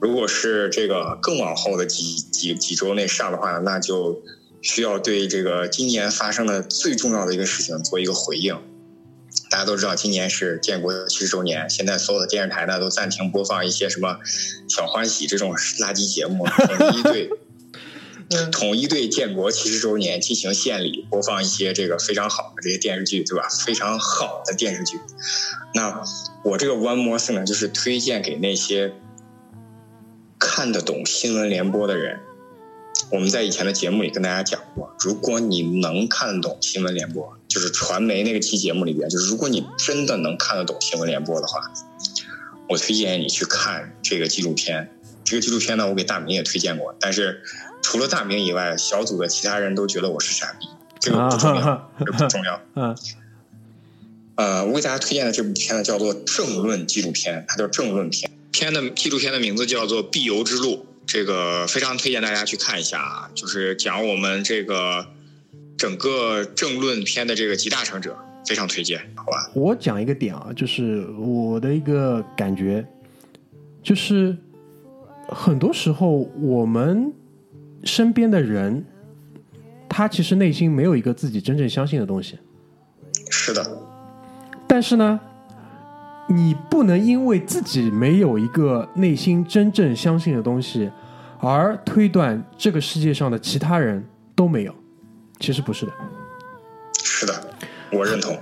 [0.00, 4.22] 如果是这个更往后的几几几周内上的话，那就
[4.62, 8.56] 需要对这个今年发生的最重要的一个事情做一个回应。
[9.50, 14.18] 大家都知道，今年是建国七十周年，现在所有的电视台呢都暂停播放一些什么
[14.68, 16.46] 小欢喜这种垃圾节目，
[16.96, 17.30] 一对
[18.52, 23.48] 统一对建国七十周年进行献礼，播放一些这个非常好的这些电视剧，对吧？
[23.64, 24.98] 非常好的电视剧。
[25.74, 26.02] 那
[26.44, 28.92] 我这个 One More Thing 呢，就是推荐给那些
[30.38, 32.20] 看得懂新闻联播的人。
[33.10, 41.72] 我们在以前的节目里跟大家讲过，如果你能看得懂新闻联播，就是传媒那个期节目里边，就是如果你真的能看得懂新闻联播的话，
[42.68, 44.90] 我推荐你去看这个纪录片。
[45.24, 47.42] 这个纪录片呢，我给大明也推荐过，但是
[47.82, 50.66] 除了大明以外，小组的其他人都觉得我是傻逼，
[51.00, 52.60] 这个不重要，啊这个不重要。
[52.74, 52.96] 嗯
[54.36, 58.30] 呃，我给大家推荐的这部片呢，叫做政论纪录片，它叫政论片。
[58.52, 60.74] 片的纪录片的名字叫做《必由之路》，
[61.06, 65.06] 这个非常推荐大家去看一下啊，就是讲我们这个
[65.76, 68.16] 整个政论片的这个集大成者，
[68.46, 69.50] 非常推荐，好吧？
[69.54, 72.86] 我讲一个点啊，就是我的一个感觉，
[73.82, 74.36] 就是
[75.28, 76.10] 很多时候
[76.40, 77.12] 我们
[77.84, 78.84] 身边的人，
[79.88, 82.38] 他其实内心没有一个自己真正相信的东西，
[83.30, 83.64] 是的，
[84.66, 85.18] 但是呢，
[86.28, 90.90] 你不能因为自己没有一个内心真正相信的东西，
[91.40, 94.04] 而推断这个世界上的其他人
[94.34, 94.74] 都没有。
[95.40, 95.92] 其实不是的，
[97.04, 97.32] 是的，
[97.92, 98.36] 我认同。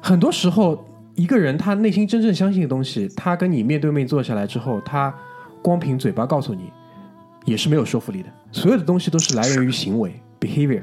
[0.00, 5.14] 很多时候，一个人他内心真正相信的东西，他跟你面对面坐下来之后，他
[5.62, 6.72] 光凭嘴巴告诉你，
[7.44, 8.28] 也是没有说服力的。
[8.50, 10.82] 所有的东西都是来源于行为 （behavior），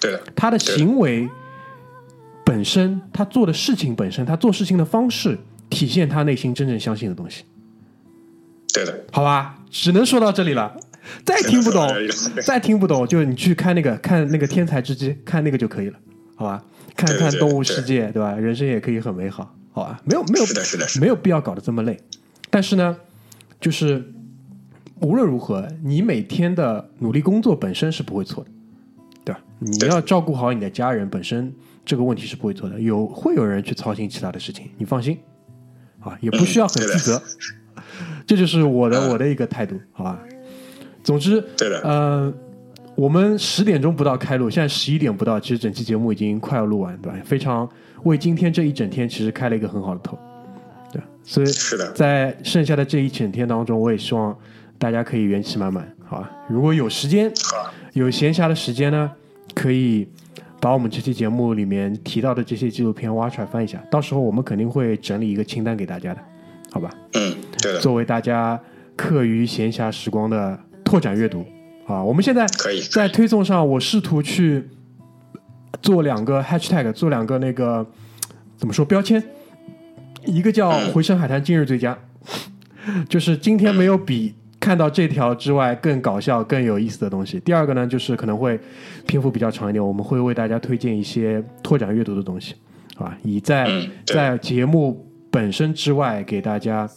[0.00, 1.28] 对的，他的行为
[2.44, 5.38] 本身，他做的事情本身，他做事情的方式，
[5.70, 7.44] 体现他内心真正相信的东西。
[8.72, 10.74] 对的，好吧，只能说到这里了。
[11.24, 11.88] 再听不懂
[12.44, 15.98] 再听不懂，就你去看那个看那个天才之击，看那个就可以了，
[16.36, 16.64] 好吧？
[16.94, 18.32] 看看动物世界，对吧？
[18.34, 20.00] 人生也可以很美好，好吧？
[20.04, 21.98] 没有没有是的是的没有必要搞得这么累。
[22.50, 22.96] 但是呢，
[23.60, 24.12] 就是
[25.02, 28.50] 无论如何，你每天的努力工作本身是不会错的，
[29.24, 29.40] 对吧？
[29.58, 31.52] 你要照顾好你的家人，本身
[31.84, 32.80] 这个问题是不会错的。
[32.80, 35.18] 有会有人去操心其他的事情，你放心
[36.00, 37.22] 啊，也不需要很自责。
[38.24, 40.20] 这就是我的我的一个态度，好吧？
[41.02, 42.32] 总之，对的，呃，
[42.94, 47.18] 我们十点钟不到开录，现在十一点不到，其实整期节目已经快要录完，对吧？
[47.24, 47.68] 非常
[48.04, 50.16] 为今天这一整天其实开了一个很好的头，
[50.92, 54.36] 对，所以是的，在剩下的这一整天当中，我也希望
[54.82, 56.28] 大家可以元气满满，好吧？
[56.48, 57.32] 如果有时间，
[57.92, 59.08] 有闲暇的时间呢，
[59.54, 60.08] 可以
[60.60, 66.20] 把我们这期节目里面提到的这些纪录片挖出来翻一下，到时候我们肯定会整理一个清单给大家的，
[66.72, 66.90] 好吧？
[67.12, 68.60] 嗯，对的，作为大家
[68.96, 71.46] 课余闲暇时光的拓展阅读
[71.86, 74.68] 啊，我们现在可以，在推送上，我试图去
[75.80, 77.86] 做两个 hashtag，做两个那个
[78.56, 79.22] 怎么说标签，
[80.24, 81.96] 一个叫“回声海滩今日最佳”，
[83.08, 87.40] 就是今天没有比看到这条之外更搞笑、更有意思的东西。
[87.40, 88.56] 第二个呢，就是可能会
[89.08, 92.54] 篇幅比较长一点，我们会为大家推荐一些拓展阅读的东西，
[92.96, 93.68] 啊，以在
[94.06, 96.88] 在节目本身之外给大家。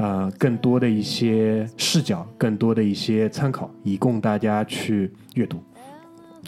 [0.00, 5.56] 呃，更多的一些视角，更多的一些参考，以供大家去阅读。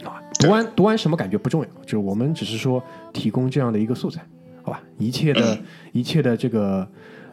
[0.05, 2.81] 啊，读完读完什么感觉不重要，就是我们只是说
[3.11, 4.21] 提供这样的一个素材，
[4.63, 4.81] 好吧？
[4.97, 5.59] 一切的、
[5.91, 6.87] 一切的这个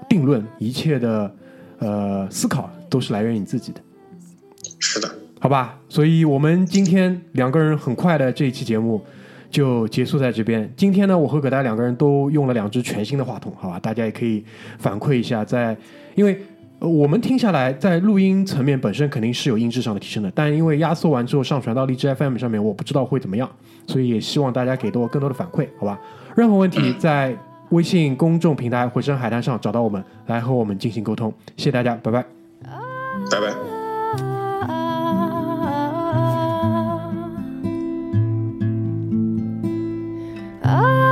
[0.09, 1.33] 定论，一切的
[1.79, 3.81] 呃思考，都是来源于你自己的，
[4.79, 5.09] 是的，
[5.41, 5.79] 好吧？
[5.89, 9.05] 所以我们今天两个人很快的这一期节目
[9.51, 10.72] 就结束在这边。
[10.76, 13.79] 今天呢，我和葛大两个人都用了两只全新的话筒，好吧？
[13.81, 14.45] 大家也可以
[14.79, 15.76] 反馈一下在，
[16.14, 16.41] 因为。
[16.81, 23.51] 呃我们听下来，在录音层面本身肯定是有音质上的提升的，但因为压缩完之后上传到荔枝 FM 上面，我不知道会怎么样，
[23.89, 25.99] 所以也希望大家给到我更多的反馈，好吧？
[26.37, 27.37] 任何问题在
[27.71, 32.25] 微信公众平台，回声海滩上找到我们，来和我们进行沟通，谢谢大家，拜拜。
[33.31, 33.49] 拜拜。
[40.62, 41.08] 啊。